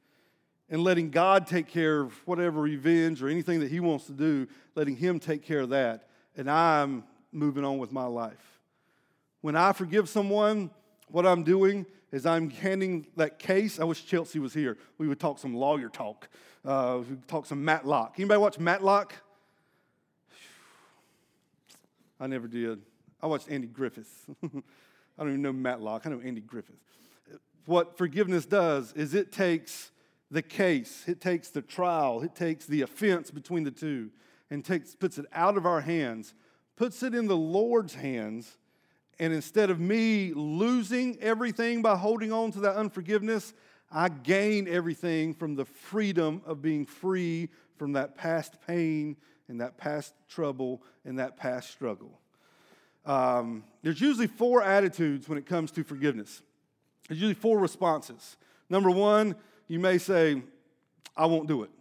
and 0.69 0.83
letting 0.83 1.11
God 1.11 1.45
take 1.45 1.67
care 1.67 2.01
of 2.01 2.13
whatever 2.27 2.61
revenge 2.61 3.21
or 3.21 3.29
anything 3.29 3.59
that 3.59 3.71
He 3.71 3.79
wants 3.79 4.05
to 4.05 4.11
do, 4.11 4.47
letting 4.75 4.95
Him 4.95 5.19
take 5.19 5.43
care 5.43 5.61
of 5.61 5.69
that, 5.69 6.07
and 6.35 6.49
I'm 6.49 7.03
moving 7.31 7.63
on 7.63 7.77
with 7.77 7.91
my 7.91 8.05
life. 8.05 8.59
When 9.41 9.55
I 9.55 9.73
forgive 9.73 10.09
someone, 10.09 10.71
what 11.11 11.25
I'm 11.25 11.43
doing 11.43 11.85
is 12.11 12.25
I'm 12.25 12.49
handing 12.49 13.07
that 13.17 13.39
case. 13.39 13.79
I 13.79 13.83
wish 13.83 14.05
Chelsea 14.05 14.39
was 14.39 14.53
here. 14.53 14.77
We 14.97 15.07
would 15.07 15.19
talk 15.19 15.39
some 15.39 15.53
lawyer 15.53 15.89
talk. 15.89 16.29
Uh, 16.65 17.01
we 17.07 17.15
talk 17.27 17.45
some 17.45 17.63
Matlock. 17.63 18.15
Anybody 18.17 18.39
watch 18.39 18.59
Matlock? 18.59 19.13
I 22.19 22.27
never 22.27 22.47
did. 22.47 22.81
I 23.21 23.27
watched 23.27 23.49
Andy 23.49 23.67
Griffith. 23.67 24.29
I 24.43 24.49
don't 25.23 25.29
even 25.29 25.41
know 25.41 25.53
Matlock. 25.53 26.05
I 26.05 26.09
know 26.09 26.21
Andy 26.21 26.41
Griffith 26.41 26.79
what 27.69 27.95
forgiveness 27.99 28.47
does 28.47 28.91
is 28.93 29.13
it 29.13 29.31
takes 29.31 29.91
the 30.31 30.41
case, 30.41 31.03
it 31.07 31.21
takes 31.21 31.49
the 31.49 31.61
trial, 31.61 32.21
it 32.21 32.33
takes 32.33 32.65
the 32.65 32.81
offense 32.81 33.29
between 33.29 33.63
the 33.63 33.71
two, 33.71 34.09
and 34.49 34.65
takes, 34.65 34.95
puts 34.95 35.19
it 35.19 35.25
out 35.31 35.55
of 35.55 35.67
our 35.67 35.81
hands, 35.81 36.33
puts 36.75 37.03
it 37.03 37.13
in 37.13 37.27
the 37.27 37.37
Lord's 37.37 37.93
hands, 37.93 38.57
and 39.19 39.34
instead 39.34 39.69
of 39.69 39.79
me 39.79 40.32
losing 40.34 41.17
everything 41.19 41.82
by 41.82 41.97
holding 41.97 42.32
on 42.32 42.51
to 42.51 42.60
that 42.62 42.75
unforgiveness, 42.77 43.53
I 43.91 44.10
gain 44.10 44.67
everything 44.67 45.34
from 45.34 45.55
the 45.55 45.65
freedom 45.65 46.41
of 46.45 46.62
being 46.62 46.86
free 46.86 47.49
from 47.77 47.93
that 47.93 48.15
past 48.15 48.55
pain 48.65 49.17
and 49.47 49.60
that 49.62 49.77
past 49.77 50.13
trouble 50.29 50.84
and 51.03 51.19
that 51.19 51.38
past 51.38 51.71
struggle. 51.71 52.19
Um, 53.05 53.63
there's 53.82 53.99
usually 53.99 54.27
four 54.27 54.62
attitudes 54.62 55.27
when 55.27 55.38
it 55.38 55.45
comes 55.45 55.71
to 55.71 55.84
forgiveness. 55.84 56.41
There's 57.08 57.19
usually 57.19 57.34
four 57.34 57.60
responses. 57.60 58.38
Number 58.69 58.91
one, 58.91 59.36
you 59.67 59.79
may 59.79 59.97
say, 59.97 60.41
I 61.17 61.25
won't 61.25 61.47
do 61.47 61.63
it. 61.63 61.71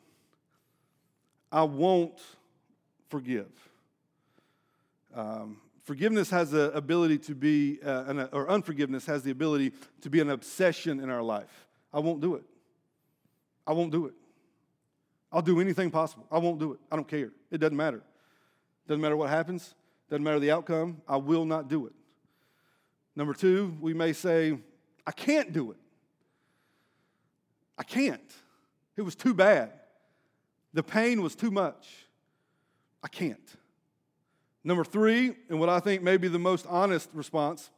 I 1.53 1.63
won't 1.63 2.21
forgive. 3.11 3.51
Um, 5.15 5.59
forgiveness 5.89 6.29
has 6.29 6.51
the 6.51 6.71
ability 6.77 7.17
to 7.17 7.35
be, 7.35 7.79
uh, 7.83 8.05
an, 8.09 8.29
or 8.33 8.51
unforgiveness 8.51 9.07
has 9.07 9.23
the 9.23 9.31
ability 9.31 9.73
to 10.03 10.11
be 10.11 10.21
an 10.21 10.29
obsession 10.29 11.01
in 11.01 11.09
our 11.09 11.23
life. 11.23 11.67
I 11.95 11.99
won't 11.99 12.21
do 12.21 12.35
it. 12.35 12.43
I 13.67 13.73
won't 13.73 13.91
do 13.91 14.05
it. 14.05 14.13
I'll 15.33 15.41
do 15.41 15.63
anything 15.63 15.91
possible. 15.91 16.27
I 16.31 16.37
won't 16.41 16.59
do 16.59 16.75
it. 16.75 16.81
I 16.93 16.97
don't 16.97 17.09
care. 17.09 17.31
It 17.51 17.57
doesn't 17.57 17.75
matter. 17.75 18.03
Doesn't 18.87 19.01
matter 19.01 19.17
what 19.17 19.31
happens. 19.31 19.75
Doesn't 20.11 20.23
matter 20.23 20.39
the 20.39 20.51
outcome. 20.51 21.01
I 21.09 21.17
will 21.17 21.47
not 21.47 21.69
do 21.69 21.87
it. 21.87 21.95
Number 23.17 23.33
two, 23.33 23.75
we 23.81 23.95
may 23.95 24.13
say, 24.13 24.59
I 25.07 25.13
can't 25.13 25.55
do 25.55 25.71
it. 25.71 25.79
I 27.79 27.83
can't. 27.83 28.31
It 28.95 29.03
was 29.03 29.15
too 29.15 29.33
bad. 29.33 29.73
The 30.75 30.83
pain 30.83 31.23
was 31.23 31.35
too 31.35 31.51
much. 31.51 31.89
I 33.03 33.09
can't. 33.09 33.57
Number 34.65 34.85
three, 34.85 35.35
and 35.49 35.61
what 35.61 35.69
I 35.69 35.81
think 35.81 36.03
may 36.03 36.17
be 36.17 36.29
the 36.29 36.39
most 36.39 36.67
honest 36.69 37.09
response, 37.13 37.71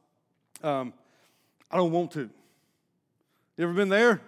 um, 0.63 0.93
I 1.71 1.77
don't 1.77 1.93
want 1.93 2.11
to. 2.13 2.31
You 3.57 3.65
ever 3.65 3.73
been 3.73 3.89
there? 3.89 4.21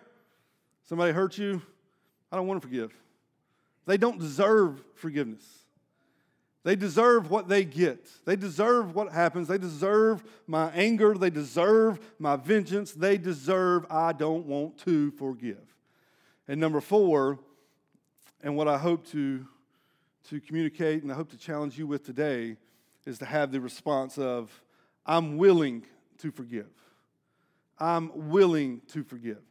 Somebody 0.89 1.13
hurt 1.13 1.39
you? 1.39 1.63
I 2.31 2.37
don't 2.37 2.47
want 2.47 2.61
to 2.61 2.69
forgive. 2.69 2.93
They 3.87 3.97
don't 3.97 4.19
deserve 4.19 4.83
forgiveness. 4.95 5.45
They 6.65 6.77
deserve 6.77 7.31
what 7.31 7.49
they 7.49 7.65
get. 7.65 8.09
They 8.25 8.37
deserve 8.37 8.95
what 8.95 9.11
happens. 9.11 9.49
They 9.49 9.59
deserve 9.59 10.23
my 10.47 10.71
anger. 10.71 11.15
They 11.15 11.31
deserve 11.31 11.99
my 12.19 12.37
vengeance. 12.37 12.93
They 12.93 13.19
deserve, 13.19 13.85
I 13.91 14.13
don't 14.13 14.47
want 14.47 14.79
to 14.79 15.11
forgive. 15.13 15.75
And 16.47 16.61
number 16.61 16.81
four, 16.81 17.41
and 18.43 18.57
what 18.57 18.69
I 18.69 18.79
hope 18.79 19.07
to, 19.09 19.47
to 20.31 20.41
communicate 20.41 21.03
and 21.03 21.11
I 21.11 21.15
hope 21.15 21.31
to 21.31 21.39
challenge 21.39 21.79
you 21.79 21.87
with 21.87 22.05
today 22.05 22.57
is 23.07 23.19
to 23.19 23.25
have 23.25 23.51
the 23.53 23.61
response 23.61 24.19
of, 24.19 24.51
I'm 25.05 25.37
willing 25.37 25.85
to 26.19 26.31
forgive. 26.31 26.71
I'm 27.79 28.31
willing 28.31 28.81
to 28.93 29.03
forgive. 29.03 29.43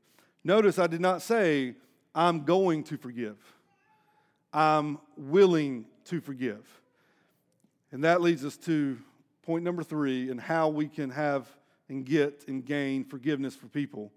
Notice 0.43 0.79
I 0.79 0.88
did 0.88 1.01
not 1.01 1.21
say, 1.21 1.75
I'm 2.15 2.45
going 2.45 2.84
to 2.86 2.97
forgive. 2.97 3.38
I'm 4.53 4.99
willing 5.17 5.86
to 6.05 6.21
forgive. 6.21 6.65
And 7.91 8.03
that 8.03 8.21
leads 8.21 8.45
us 8.45 8.57
to 8.57 8.97
point 9.43 9.63
number 9.63 9.84
three 9.84 10.29
and 10.29 10.39
how 10.39 10.69
we 10.69 10.88
can 10.88 11.10
have 11.10 11.47
and 11.89 12.05
get 12.05 12.45
and 12.47 12.65
gain 12.65 13.03
forgiveness 13.03 13.55
for 13.55 13.67
people. 13.67 14.12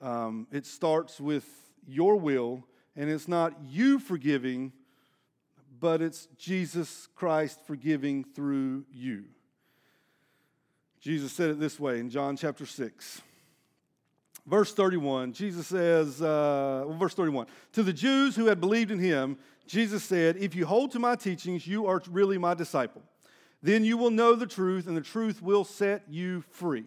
Um, 0.00 0.48
it 0.50 0.66
starts 0.66 1.20
with 1.20 1.46
your 1.86 2.16
will, 2.16 2.64
and 2.96 3.08
it's 3.08 3.28
not 3.28 3.54
you 3.64 3.98
forgiving, 3.98 4.72
but 5.80 6.02
it's 6.02 6.26
Jesus 6.38 7.08
Christ 7.14 7.60
forgiving 7.66 8.24
through 8.24 8.84
you. 8.92 9.24
Jesus 11.00 11.32
said 11.32 11.50
it 11.50 11.60
this 11.60 11.78
way 11.78 12.00
in 12.00 12.10
John 12.10 12.36
chapter 12.36 12.66
6. 12.66 13.22
Verse 14.46 14.74
31, 14.74 15.32
Jesus 15.32 15.66
says, 15.66 16.20
uh, 16.20 16.84
well, 16.86 16.98
verse 16.98 17.14
31, 17.14 17.46
to 17.72 17.82
the 17.82 17.92
Jews 17.92 18.36
who 18.36 18.46
had 18.46 18.60
believed 18.60 18.90
in 18.90 18.98
him, 18.98 19.38
Jesus 19.66 20.04
said, 20.04 20.36
If 20.36 20.54
you 20.54 20.66
hold 20.66 20.92
to 20.92 20.98
my 20.98 21.16
teachings, 21.16 21.66
you 21.66 21.86
are 21.86 22.02
really 22.10 22.36
my 22.36 22.52
disciple. 22.52 23.02
Then 23.62 23.84
you 23.84 23.96
will 23.96 24.10
know 24.10 24.34
the 24.34 24.46
truth, 24.46 24.86
and 24.86 24.94
the 24.94 25.00
truth 25.00 25.40
will 25.40 25.64
set 25.64 26.02
you 26.10 26.42
free. 26.50 26.84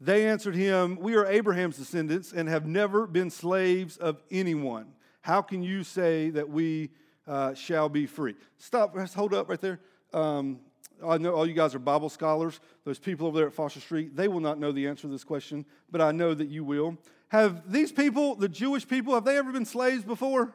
They 0.00 0.28
answered 0.28 0.54
him, 0.54 0.98
We 1.00 1.14
are 1.14 1.24
Abraham's 1.24 1.78
descendants 1.78 2.32
and 2.32 2.48
have 2.48 2.66
never 2.66 3.06
been 3.06 3.30
slaves 3.30 3.96
of 3.96 4.22
anyone. 4.30 4.88
How 5.22 5.40
can 5.40 5.62
you 5.62 5.82
say 5.82 6.28
that 6.30 6.50
we 6.50 6.90
uh, 7.26 7.54
shall 7.54 7.88
be 7.88 8.06
free? 8.06 8.34
Stop, 8.58 8.96
hold 9.14 9.34
up 9.34 9.48
right 9.48 9.60
there. 9.60 9.80
Um, 10.12 10.60
I 11.04 11.18
know 11.18 11.34
all 11.34 11.46
you 11.46 11.54
guys 11.54 11.74
are 11.74 11.78
Bible 11.78 12.08
scholars. 12.08 12.60
Those 12.84 12.98
people 12.98 13.26
over 13.26 13.36
there 13.38 13.46
at 13.48 13.52
Foster 13.52 13.80
Street, 13.80 14.16
they 14.16 14.28
will 14.28 14.40
not 14.40 14.58
know 14.58 14.72
the 14.72 14.86
answer 14.86 15.02
to 15.02 15.08
this 15.08 15.24
question, 15.24 15.66
but 15.90 16.00
I 16.00 16.12
know 16.12 16.32
that 16.34 16.48
you 16.48 16.64
will. 16.64 16.96
Have 17.28 17.70
these 17.70 17.92
people, 17.92 18.34
the 18.36 18.48
Jewish 18.48 18.86
people, 18.86 19.14
have 19.14 19.24
they 19.24 19.36
ever 19.36 19.52
been 19.52 19.64
slaves 19.64 20.04
before? 20.04 20.54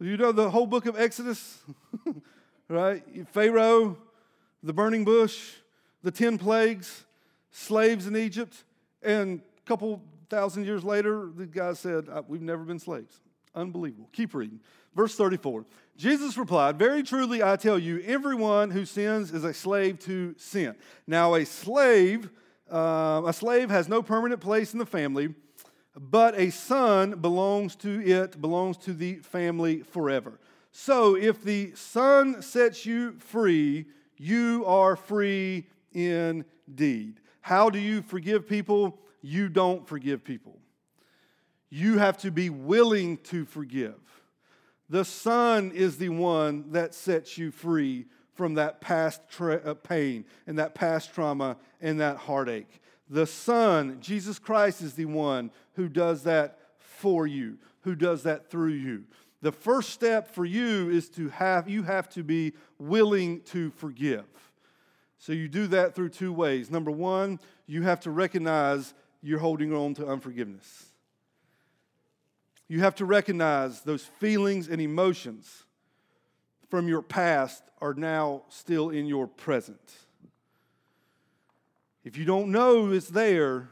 You 0.00 0.16
know 0.16 0.32
the 0.32 0.50
whole 0.50 0.66
book 0.66 0.86
of 0.86 0.98
Exodus, 0.98 1.58
right? 2.68 3.02
Pharaoh, 3.32 3.98
the 4.62 4.72
burning 4.72 5.04
bush, 5.04 5.54
the 6.02 6.10
10 6.10 6.38
plagues, 6.38 7.04
slaves 7.50 8.06
in 8.06 8.16
Egypt, 8.16 8.64
and 9.02 9.40
a 9.58 9.68
couple 9.68 10.02
thousand 10.30 10.64
years 10.64 10.84
later, 10.84 11.30
the 11.34 11.46
guy 11.46 11.72
said, 11.72 12.08
uh, 12.08 12.22
We've 12.28 12.42
never 12.42 12.62
been 12.62 12.78
slaves. 12.78 13.20
Unbelievable. 13.58 14.08
Keep 14.12 14.34
reading. 14.34 14.60
Verse 14.94 15.14
34 15.14 15.64
Jesus 15.96 16.36
replied, 16.38 16.78
Very 16.78 17.02
truly 17.02 17.42
I 17.42 17.56
tell 17.56 17.78
you, 17.78 18.02
everyone 18.06 18.70
who 18.70 18.84
sins 18.84 19.32
is 19.32 19.44
a 19.44 19.52
slave 19.52 19.98
to 20.00 20.34
sin. 20.38 20.76
Now, 21.06 21.34
a 21.34 21.44
slave, 21.44 22.30
uh, 22.70 23.22
a 23.26 23.32
slave 23.32 23.68
has 23.70 23.88
no 23.88 24.02
permanent 24.02 24.40
place 24.40 24.72
in 24.72 24.78
the 24.78 24.86
family 24.86 25.34
but 25.98 26.38
a 26.38 26.50
son 26.50 27.20
belongs 27.20 27.74
to 27.76 28.00
it, 28.00 28.40
belongs 28.40 28.76
to 28.78 28.92
the 28.92 29.16
family 29.16 29.82
forever. 29.82 30.38
So 30.70 31.16
if 31.16 31.42
the 31.42 31.72
son 31.74 32.40
sets 32.42 32.86
you 32.86 33.12
free, 33.18 33.86
you 34.16 34.64
are 34.66 34.94
free 34.94 35.66
indeed. 35.92 37.20
How 37.40 37.70
do 37.70 37.78
you 37.78 38.02
forgive 38.02 38.48
people? 38.48 38.98
You 39.22 39.48
don't 39.48 39.88
forgive 39.88 40.22
people. 40.22 40.57
You 41.70 41.98
have 41.98 42.18
to 42.18 42.30
be 42.30 42.50
willing 42.50 43.18
to 43.24 43.44
forgive. 43.44 43.98
The 44.88 45.04
Son 45.04 45.70
is 45.72 45.98
the 45.98 46.08
one 46.08 46.72
that 46.72 46.94
sets 46.94 47.36
you 47.36 47.50
free 47.50 48.06
from 48.34 48.54
that 48.54 48.80
past 48.80 49.20
tra- 49.28 49.60
uh, 49.64 49.74
pain 49.74 50.24
and 50.46 50.58
that 50.58 50.74
past 50.74 51.12
trauma 51.12 51.56
and 51.80 52.00
that 52.00 52.16
heartache. 52.16 52.80
The 53.10 53.26
Son, 53.26 53.98
Jesus 54.00 54.38
Christ, 54.38 54.80
is 54.80 54.94
the 54.94 55.06
one 55.06 55.50
who 55.74 55.88
does 55.88 56.22
that 56.22 56.58
for 56.78 57.26
you, 57.26 57.58
who 57.82 57.94
does 57.94 58.22
that 58.22 58.50
through 58.50 58.72
you. 58.72 59.04
The 59.40 59.52
first 59.52 59.90
step 59.90 60.34
for 60.34 60.44
you 60.44 60.90
is 60.90 61.08
to 61.10 61.28
have, 61.28 61.68
you 61.68 61.82
have 61.82 62.08
to 62.10 62.22
be 62.22 62.54
willing 62.78 63.40
to 63.42 63.70
forgive. 63.70 64.24
So 65.18 65.32
you 65.32 65.48
do 65.48 65.66
that 65.68 65.94
through 65.94 66.10
two 66.10 66.32
ways. 66.32 66.70
Number 66.70 66.90
one, 66.90 67.40
you 67.66 67.82
have 67.82 68.00
to 68.00 68.10
recognize 68.10 68.94
you're 69.22 69.38
holding 69.38 69.72
on 69.72 69.94
to 69.94 70.06
unforgiveness. 70.06 70.87
You 72.68 72.80
have 72.80 72.94
to 72.96 73.06
recognize 73.06 73.80
those 73.80 74.04
feelings 74.04 74.68
and 74.68 74.80
emotions 74.80 75.64
from 76.68 76.86
your 76.86 77.02
past 77.02 77.62
are 77.80 77.94
now 77.94 78.42
still 78.48 78.90
in 78.90 79.06
your 79.06 79.26
present. 79.26 79.80
If 82.04 82.16
you 82.16 82.24
don't 82.24 82.52
know 82.52 82.92
it's 82.92 83.08
there, 83.08 83.70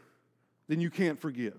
then 0.68 0.80
you 0.80 0.90
can't 0.90 1.20
forgive. 1.20 1.58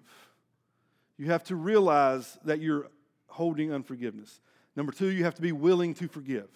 You 1.17 1.28
have 1.28 1.43
to 1.45 1.56
realize 1.56 2.38
that 2.43 2.60
you're 2.60 2.88
holding 3.28 3.71
unforgiveness. 3.71 4.41
Number 4.76 4.91
two, 4.91 5.08
you 5.08 5.23
have 5.23 5.36
to 5.36 5.41
be 5.41 5.52
willing 5.52 5.93
to 5.95 6.08
forgive. 6.08 6.47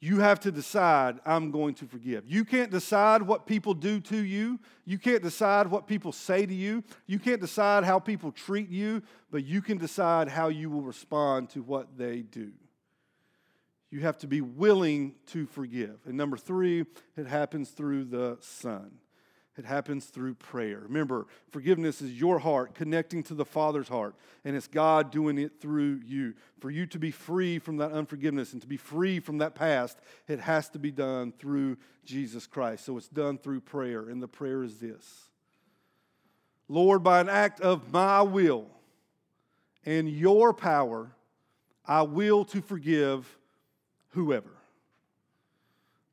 You 0.00 0.20
have 0.20 0.38
to 0.40 0.52
decide, 0.52 1.18
I'm 1.26 1.50
going 1.50 1.74
to 1.74 1.86
forgive. 1.86 2.24
You 2.26 2.44
can't 2.44 2.70
decide 2.70 3.22
what 3.22 3.46
people 3.46 3.74
do 3.74 3.98
to 4.02 4.16
you. 4.16 4.60
You 4.84 4.96
can't 4.96 5.22
decide 5.22 5.66
what 5.66 5.88
people 5.88 6.12
say 6.12 6.46
to 6.46 6.54
you. 6.54 6.84
You 7.06 7.18
can't 7.18 7.40
decide 7.40 7.82
how 7.82 7.98
people 7.98 8.30
treat 8.30 8.70
you, 8.70 9.02
but 9.32 9.44
you 9.44 9.60
can 9.60 9.76
decide 9.76 10.28
how 10.28 10.48
you 10.48 10.70
will 10.70 10.82
respond 10.82 11.50
to 11.50 11.62
what 11.62 11.98
they 11.98 12.20
do. 12.20 12.52
You 13.90 14.00
have 14.00 14.18
to 14.18 14.28
be 14.28 14.40
willing 14.40 15.14
to 15.28 15.46
forgive. 15.46 15.98
And 16.04 16.16
number 16.16 16.36
three, 16.36 16.84
it 17.16 17.26
happens 17.26 17.70
through 17.70 18.04
the 18.04 18.36
Son. 18.40 18.92
It 19.58 19.64
happens 19.64 20.06
through 20.06 20.34
prayer. 20.34 20.82
Remember, 20.84 21.26
forgiveness 21.50 22.00
is 22.00 22.12
your 22.12 22.38
heart 22.38 22.74
connecting 22.74 23.24
to 23.24 23.34
the 23.34 23.44
Father's 23.44 23.88
heart, 23.88 24.14
and 24.44 24.54
it's 24.54 24.68
God 24.68 25.10
doing 25.10 25.36
it 25.36 25.60
through 25.60 26.00
you. 26.06 26.34
For 26.60 26.70
you 26.70 26.86
to 26.86 26.98
be 26.98 27.10
free 27.10 27.58
from 27.58 27.78
that 27.78 27.90
unforgiveness 27.90 28.52
and 28.52 28.62
to 28.62 28.68
be 28.68 28.76
free 28.76 29.18
from 29.18 29.38
that 29.38 29.56
past, 29.56 29.98
it 30.28 30.38
has 30.38 30.68
to 30.70 30.78
be 30.78 30.92
done 30.92 31.32
through 31.32 31.76
Jesus 32.04 32.46
Christ. 32.46 32.84
So 32.84 32.96
it's 32.96 33.08
done 33.08 33.36
through 33.36 33.62
prayer, 33.62 34.08
and 34.08 34.22
the 34.22 34.28
prayer 34.28 34.62
is 34.62 34.78
this 34.78 35.28
Lord, 36.68 37.02
by 37.02 37.20
an 37.20 37.28
act 37.28 37.60
of 37.60 37.92
my 37.92 38.22
will 38.22 38.66
and 39.84 40.08
your 40.08 40.52
power, 40.52 41.10
I 41.84 42.02
will 42.02 42.44
to 42.46 42.60
forgive 42.60 43.38
whoever. 44.10 44.50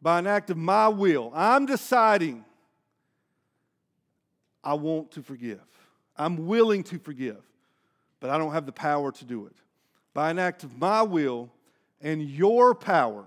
By 0.02 0.20
an 0.20 0.28
act 0.28 0.50
of 0.50 0.58
my 0.58 0.88
will, 0.88 1.32
I'm 1.36 1.66
deciding 1.66 2.46
I 4.66 4.74
want 4.74 5.12
to 5.12 5.22
forgive. 5.22 5.62
I'm 6.18 6.48
willing 6.48 6.84
to 6.86 6.98
forgive, 6.98 7.44
but 8.20 8.32
I 8.32 8.38
don't 8.38 8.52
have 8.52 8.66
the 8.66 8.72
power 8.72 9.12
to 9.12 9.26
do 9.26 9.46
it. 9.46 9.56
By 10.14 10.32
an 10.32 10.40
act 10.40 10.64
of 10.64 10.78
my 10.78 11.04
will 11.04 11.52
and 12.02 12.22
your 12.22 12.74
power, 12.74 13.26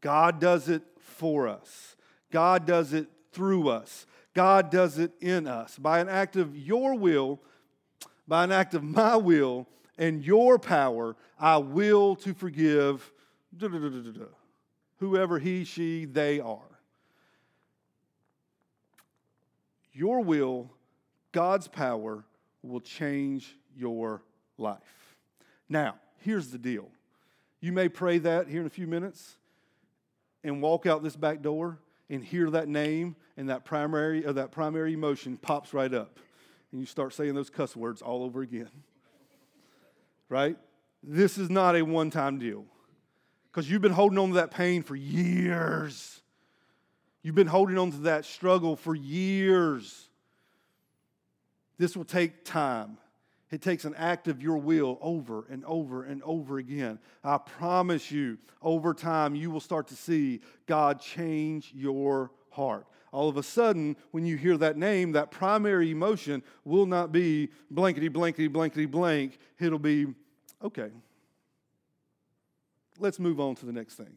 God 0.00 0.40
does 0.40 0.68
it 0.68 0.82
for 0.98 1.46
us. 1.46 1.96
God 2.30 2.66
does 2.66 2.92
it 2.92 3.08
through 3.32 3.68
us. 3.68 4.06
God 4.34 4.70
does 4.70 4.98
it 4.98 5.12
in 5.20 5.46
us. 5.46 5.78
By 5.78 6.00
an 6.00 6.08
act 6.08 6.36
of 6.36 6.56
your 6.56 6.94
will, 6.94 7.40
by 8.26 8.44
an 8.44 8.52
act 8.52 8.74
of 8.74 8.82
my 8.82 9.16
will 9.16 9.68
and 9.98 10.24
your 10.24 10.58
power, 10.58 11.16
I 11.38 11.58
will 11.58 12.16
to 12.16 12.34
forgive 12.34 13.12
whoever 14.98 15.38
he, 15.38 15.64
she, 15.64 16.04
they 16.04 16.40
are. 16.40 16.73
Your 19.94 20.20
will, 20.20 20.70
God's 21.32 21.68
power, 21.68 22.24
will 22.62 22.80
change 22.80 23.56
your 23.76 24.22
life. 24.58 25.16
Now, 25.68 25.94
here's 26.18 26.48
the 26.48 26.58
deal. 26.58 26.88
You 27.60 27.72
may 27.72 27.88
pray 27.88 28.18
that 28.18 28.48
here 28.48 28.60
in 28.60 28.66
a 28.66 28.70
few 28.70 28.86
minutes 28.86 29.36
and 30.42 30.60
walk 30.60 30.84
out 30.84 31.02
this 31.02 31.16
back 31.16 31.40
door, 31.40 31.78
and 32.10 32.22
hear 32.22 32.50
that 32.50 32.68
name 32.68 33.16
and 33.36 33.48
that 33.48 33.64
primary 33.64 34.26
or 34.26 34.32
that 34.34 34.50
primary 34.50 34.92
emotion 34.92 35.36
pops 35.36 35.72
right 35.72 35.92
up 35.92 36.18
and 36.70 36.80
you 36.80 36.86
start 36.86 37.12
saying 37.12 37.34
those 37.34 37.50
cuss 37.50 37.76
words 37.76 38.02
all 38.02 38.22
over 38.22 38.42
again. 38.42 38.70
Right? 40.28 40.56
This 41.02 41.38
is 41.38 41.50
not 41.50 41.76
a 41.76 41.82
one-time 41.82 42.38
deal. 42.38 42.64
Because 43.50 43.70
you've 43.70 43.82
been 43.82 43.92
holding 43.92 44.18
on 44.18 44.30
to 44.30 44.34
that 44.34 44.50
pain 44.50 44.82
for 44.82 44.96
years. 44.96 46.20
You've 47.24 47.34
been 47.34 47.46
holding 47.46 47.78
on 47.78 47.90
to 47.90 47.96
that 48.00 48.26
struggle 48.26 48.76
for 48.76 48.94
years. 48.94 50.10
This 51.78 51.96
will 51.96 52.04
take 52.04 52.44
time. 52.44 52.98
It 53.50 53.62
takes 53.62 53.86
an 53.86 53.94
act 53.96 54.28
of 54.28 54.42
your 54.42 54.58
will 54.58 54.98
over 55.00 55.46
and 55.48 55.64
over 55.64 56.04
and 56.04 56.22
over 56.22 56.58
again. 56.58 56.98
I 57.24 57.38
promise 57.38 58.10
you, 58.10 58.36
over 58.60 58.92
time, 58.92 59.34
you 59.34 59.50
will 59.50 59.60
start 59.60 59.88
to 59.88 59.96
see 59.96 60.42
God 60.66 61.00
change 61.00 61.72
your 61.74 62.30
heart. 62.50 62.86
All 63.10 63.30
of 63.30 63.38
a 63.38 63.42
sudden, 63.42 63.96
when 64.10 64.26
you 64.26 64.36
hear 64.36 64.58
that 64.58 64.76
name, 64.76 65.12
that 65.12 65.30
primary 65.30 65.92
emotion 65.92 66.42
will 66.62 66.84
not 66.84 67.10
be 67.10 67.48
blankety, 67.70 68.08
blankety, 68.08 68.48
blankety, 68.48 68.84
blank. 68.84 69.38
It'll 69.58 69.78
be, 69.78 70.08
okay, 70.62 70.90
let's 72.98 73.18
move 73.18 73.40
on 73.40 73.54
to 73.54 73.66
the 73.66 73.72
next 73.72 73.94
thing 73.94 74.14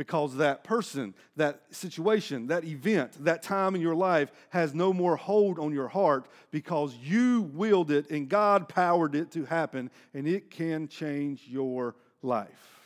because 0.00 0.36
that 0.36 0.64
person, 0.64 1.12
that 1.36 1.60
situation, 1.70 2.46
that 2.46 2.64
event, 2.64 3.22
that 3.22 3.42
time 3.42 3.74
in 3.74 3.82
your 3.82 3.94
life 3.94 4.32
has 4.48 4.72
no 4.72 4.94
more 4.94 5.14
hold 5.14 5.58
on 5.58 5.74
your 5.74 5.88
heart 5.88 6.24
because 6.50 6.94
you 7.02 7.42
willed 7.52 7.90
it 7.90 8.08
and 8.08 8.26
God 8.26 8.66
powered 8.66 9.14
it 9.14 9.30
to 9.32 9.44
happen, 9.44 9.90
and 10.14 10.26
it 10.26 10.50
can 10.50 10.88
change 10.88 11.42
your 11.46 11.96
life. 12.22 12.80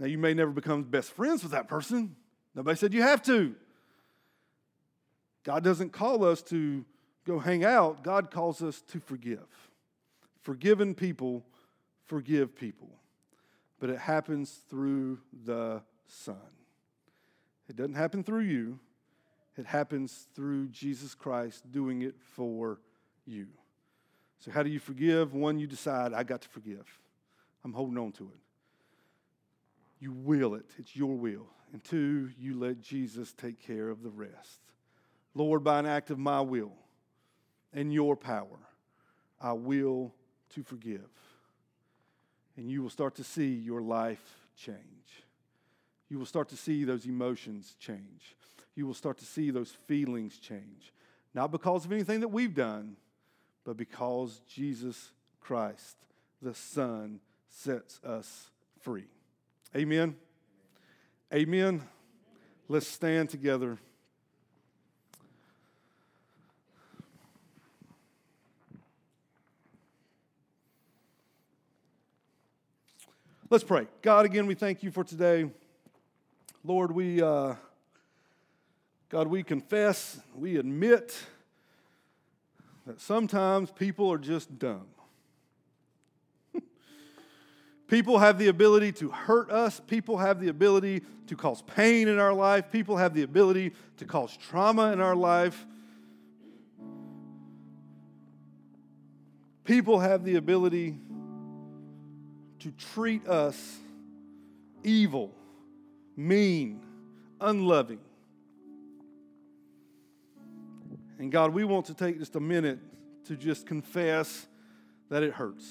Now, 0.00 0.06
you 0.06 0.18
may 0.18 0.34
never 0.34 0.50
become 0.50 0.82
best 0.82 1.12
friends 1.12 1.44
with 1.44 1.52
that 1.52 1.68
person. 1.68 2.16
Nobody 2.56 2.76
said 2.76 2.92
you 2.92 3.02
have 3.02 3.22
to. 3.22 3.54
God 5.44 5.62
doesn't 5.62 5.92
call 5.92 6.24
us 6.24 6.42
to 6.42 6.84
go 7.24 7.38
hang 7.38 7.64
out, 7.64 8.02
God 8.02 8.32
calls 8.32 8.60
us 8.60 8.80
to 8.88 8.98
forgive. 8.98 9.46
Forgiven 10.42 10.96
people 10.96 11.46
forgive 12.06 12.56
people 12.56 12.98
but 13.78 13.90
it 13.90 13.98
happens 13.98 14.60
through 14.68 15.18
the 15.44 15.82
Son. 16.06 16.36
It 17.68 17.76
doesn't 17.76 17.94
happen 17.94 18.22
through 18.22 18.42
you, 18.42 18.78
it 19.56 19.66
happens 19.66 20.28
through 20.34 20.68
Jesus 20.68 21.14
Christ 21.14 21.70
doing 21.70 22.02
it 22.02 22.14
for 22.34 22.80
you. 23.26 23.48
So, 24.38 24.50
how 24.50 24.62
do 24.62 24.70
you 24.70 24.78
forgive? 24.78 25.34
One, 25.34 25.58
you 25.58 25.66
decide, 25.66 26.12
I 26.12 26.22
got 26.22 26.42
to 26.42 26.48
forgive. 26.48 26.86
I'm 27.64 27.72
holding 27.72 27.98
on 27.98 28.12
to 28.12 28.24
it. 28.24 28.40
You 30.00 30.12
will 30.12 30.54
it, 30.54 30.66
it's 30.78 30.94
your 30.94 31.16
will. 31.16 31.46
And 31.72 31.82
two, 31.82 32.30
you 32.38 32.58
let 32.58 32.80
Jesus 32.80 33.32
take 33.32 33.60
care 33.60 33.90
of 33.90 34.02
the 34.02 34.10
rest. 34.10 34.60
Lord, 35.34 35.62
by 35.64 35.80
an 35.80 35.86
act 35.86 36.10
of 36.10 36.18
my 36.18 36.40
will 36.40 36.72
and 37.72 37.92
your 37.92 38.16
power, 38.16 38.58
I 39.40 39.52
will 39.52 40.14
to 40.54 40.62
forgive 40.62 41.08
and 42.58 42.68
you 42.68 42.82
will 42.82 42.90
start 42.90 43.14
to 43.14 43.24
see 43.24 43.54
your 43.54 43.80
life 43.80 44.36
change. 44.56 44.76
You 46.08 46.18
will 46.18 46.26
start 46.26 46.48
to 46.48 46.56
see 46.56 46.82
those 46.82 47.06
emotions 47.06 47.76
change. 47.78 48.34
You 48.74 48.84
will 48.84 48.94
start 48.94 49.16
to 49.18 49.24
see 49.24 49.52
those 49.52 49.70
feelings 49.86 50.38
change. 50.38 50.92
Not 51.34 51.52
because 51.52 51.84
of 51.84 51.92
anything 51.92 52.18
that 52.20 52.28
we've 52.28 52.54
done, 52.54 52.96
but 53.64 53.76
because 53.76 54.40
Jesus 54.52 55.12
Christ, 55.40 55.96
the 56.42 56.52
Son, 56.52 57.20
sets 57.48 58.00
us 58.02 58.50
free. 58.80 59.06
Amen. 59.76 60.16
Amen. 61.32 61.82
Let's 62.68 62.88
stand 62.88 63.30
together. 63.30 63.78
Let's 73.50 73.64
pray. 73.64 73.86
God, 74.02 74.26
again, 74.26 74.46
we 74.46 74.54
thank 74.54 74.82
you 74.82 74.90
for 74.90 75.02
today. 75.02 75.48
Lord, 76.62 76.92
we, 76.92 77.22
uh, 77.22 77.54
God, 79.08 79.26
we 79.26 79.42
confess, 79.42 80.20
we 80.36 80.58
admit 80.58 81.16
that 82.86 83.00
sometimes 83.00 83.70
people 83.70 84.12
are 84.12 84.18
just 84.18 84.58
dumb. 84.58 84.86
people 87.88 88.18
have 88.18 88.38
the 88.38 88.48
ability 88.48 88.92
to 88.92 89.08
hurt 89.08 89.50
us, 89.50 89.80
people 89.80 90.18
have 90.18 90.40
the 90.40 90.48
ability 90.48 91.00
to 91.28 91.34
cause 91.34 91.62
pain 91.62 92.06
in 92.06 92.18
our 92.18 92.34
life, 92.34 92.70
people 92.70 92.98
have 92.98 93.14
the 93.14 93.22
ability 93.22 93.72
to 93.96 94.04
cause 94.04 94.36
trauma 94.36 94.92
in 94.92 95.00
our 95.00 95.16
life. 95.16 95.64
People 99.64 100.00
have 100.00 100.22
the 100.22 100.36
ability 100.36 100.98
to 102.60 102.70
treat 102.72 103.26
us 103.26 103.78
evil, 104.82 105.34
mean, 106.16 106.80
unloving. 107.40 108.00
And 111.18 111.32
God, 111.32 111.52
we 111.52 111.64
want 111.64 111.86
to 111.86 111.94
take 111.94 112.18
just 112.18 112.36
a 112.36 112.40
minute 112.40 112.78
to 113.24 113.36
just 113.36 113.66
confess 113.66 114.46
that 115.10 115.22
it 115.22 115.32
hurts. 115.32 115.68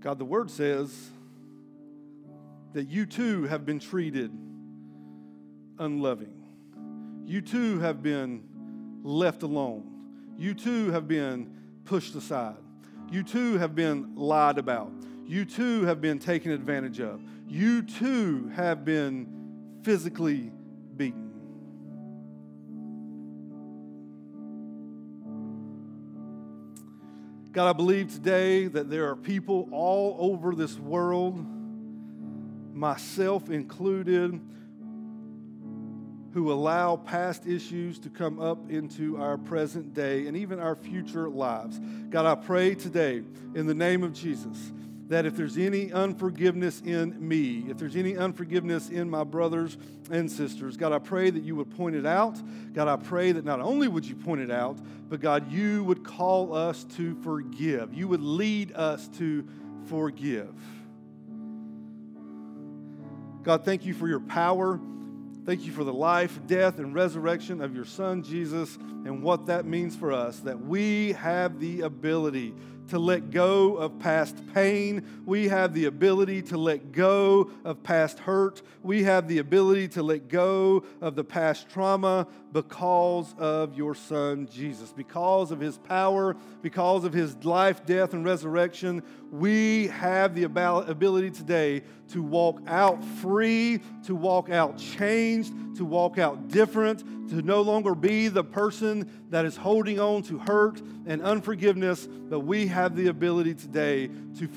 God, 0.00 0.18
the 0.18 0.24
word 0.24 0.50
says 0.50 1.10
that 2.72 2.88
you 2.88 3.06
too 3.06 3.44
have 3.44 3.66
been 3.66 3.80
treated 3.80 4.30
unloving. 5.78 6.34
You 7.24 7.40
too 7.40 7.78
have 7.80 8.02
been 8.02 8.44
left 9.02 9.42
alone. 9.42 10.34
You 10.38 10.54
too 10.54 10.90
have 10.92 11.08
been 11.08 11.52
pushed 11.84 12.14
aside. 12.14 12.56
You 13.10 13.22
too 13.22 13.58
have 13.58 13.74
been 13.74 14.14
lied 14.16 14.58
about. 14.58 14.92
You 15.26 15.44
too 15.44 15.84
have 15.84 16.00
been 16.00 16.18
taken 16.18 16.52
advantage 16.52 17.00
of. 17.00 17.22
You 17.48 17.82
too 17.82 18.50
have 18.54 18.84
been 18.84 19.80
physically 19.82 20.52
beaten. 20.96 21.28
God, 27.52 27.70
I 27.70 27.72
believe 27.72 28.12
today 28.12 28.66
that 28.66 28.90
there 28.90 29.08
are 29.08 29.16
people 29.16 29.68
all 29.72 30.16
over 30.18 30.54
this 30.54 30.78
world, 30.78 31.44
myself 32.74 33.48
included, 33.48 34.38
who 36.32 36.52
allow 36.52 36.96
past 36.96 37.46
issues 37.46 37.98
to 38.00 38.10
come 38.10 38.38
up 38.38 38.70
into 38.70 39.16
our 39.16 39.38
present 39.38 39.94
day 39.94 40.26
and 40.26 40.36
even 40.36 40.60
our 40.60 40.76
future 40.76 41.28
lives. 41.28 41.80
God, 42.10 42.26
I 42.26 42.34
pray 42.34 42.74
today 42.74 43.22
in 43.54 43.66
the 43.66 43.74
name 43.74 44.02
of 44.02 44.12
Jesus 44.12 44.72
that 45.08 45.24
if 45.24 45.36
there's 45.36 45.56
any 45.56 45.90
unforgiveness 45.90 46.82
in 46.84 47.16
me, 47.26 47.64
if 47.68 47.78
there's 47.78 47.96
any 47.96 48.16
unforgiveness 48.16 48.90
in 48.90 49.08
my 49.08 49.24
brothers 49.24 49.78
and 50.10 50.30
sisters, 50.30 50.76
God, 50.76 50.92
I 50.92 50.98
pray 50.98 51.30
that 51.30 51.42
you 51.42 51.56
would 51.56 51.70
point 51.70 51.96
it 51.96 52.04
out. 52.04 52.38
God, 52.74 52.88
I 52.88 52.96
pray 52.96 53.32
that 53.32 53.44
not 53.44 53.60
only 53.60 53.88
would 53.88 54.04
you 54.04 54.14
point 54.14 54.42
it 54.42 54.50
out, 54.50 54.78
but 55.08 55.20
God, 55.20 55.50
you 55.50 55.82
would 55.84 56.04
call 56.04 56.54
us 56.54 56.84
to 56.96 57.14
forgive. 57.22 57.94
You 57.94 58.06
would 58.08 58.20
lead 58.20 58.72
us 58.72 59.08
to 59.16 59.48
forgive. 59.86 60.54
God, 63.42 63.64
thank 63.64 63.86
you 63.86 63.94
for 63.94 64.06
your 64.08 64.20
power. 64.20 64.78
Thank 65.48 65.64
you 65.64 65.72
for 65.72 65.82
the 65.82 65.94
life, 65.94 66.38
death, 66.46 66.78
and 66.78 66.94
resurrection 66.94 67.62
of 67.62 67.74
your 67.74 67.86
Son, 67.86 68.22
Jesus, 68.22 68.76
and 68.76 69.22
what 69.22 69.46
that 69.46 69.64
means 69.64 69.96
for 69.96 70.12
us 70.12 70.40
that 70.40 70.60
we 70.60 71.12
have 71.12 71.58
the 71.58 71.80
ability 71.80 72.52
to 72.88 72.98
let 72.98 73.30
go 73.30 73.76
of 73.76 73.98
past 73.98 74.36
pain. 74.54 75.22
We 75.26 75.48
have 75.48 75.74
the 75.74 75.86
ability 75.86 76.42
to 76.42 76.58
let 76.58 76.92
go 76.92 77.50
of 77.64 77.82
past 77.82 78.18
hurt. 78.18 78.62
We 78.82 79.02
have 79.04 79.28
the 79.28 79.38
ability 79.38 79.88
to 79.88 80.02
let 80.02 80.28
go 80.28 80.84
of 81.00 81.14
the 81.14 81.24
past 81.24 81.68
trauma 81.68 82.26
because 82.52 83.34
of 83.38 83.76
your 83.76 83.94
Son, 83.94 84.48
Jesus. 84.50 84.92
Because 84.92 85.50
of 85.50 85.60
his 85.60 85.76
power, 85.78 86.36
because 86.62 87.04
of 87.04 87.12
his 87.12 87.36
life, 87.44 87.84
death, 87.84 88.14
and 88.14 88.24
resurrection, 88.24 89.02
we 89.30 89.88
have 89.88 90.34
the 90.34 90.44
ability 90.44 91.30
today 91.30 91.82
to 92.08 92.22
walk 92.22 92.60
out 92.66 93.04
free, 93.04 93.80
to 94.04 94.14
walk 94.14 94.48
out 94.48 94.78
changed, 94.78 95.52
to 95.76 95.84
walk 95.84 96.18
out 96.18 96.48
different, 96.48 97.04
to 97.30 97.42
no 97.42 97.62
longer 97.62 97.94
be 97.94 98.28
the 98.28 98.44
person 98.44 99.26
that 99.30 99.44
is 99.44 99.56
holding 99.56 100.00
on 100.00 100.22
to 100.22 100.38
hurt 100.38 100.80
and 101.06 101.22
unforgiveness, 101.22 102.06
but 102.06 102.40
we 102.40 102.66
have 102.66 102.96
the 102.96 103.08
ability 103.08 103.54
today 103.54 104.08
to 104.38 104.46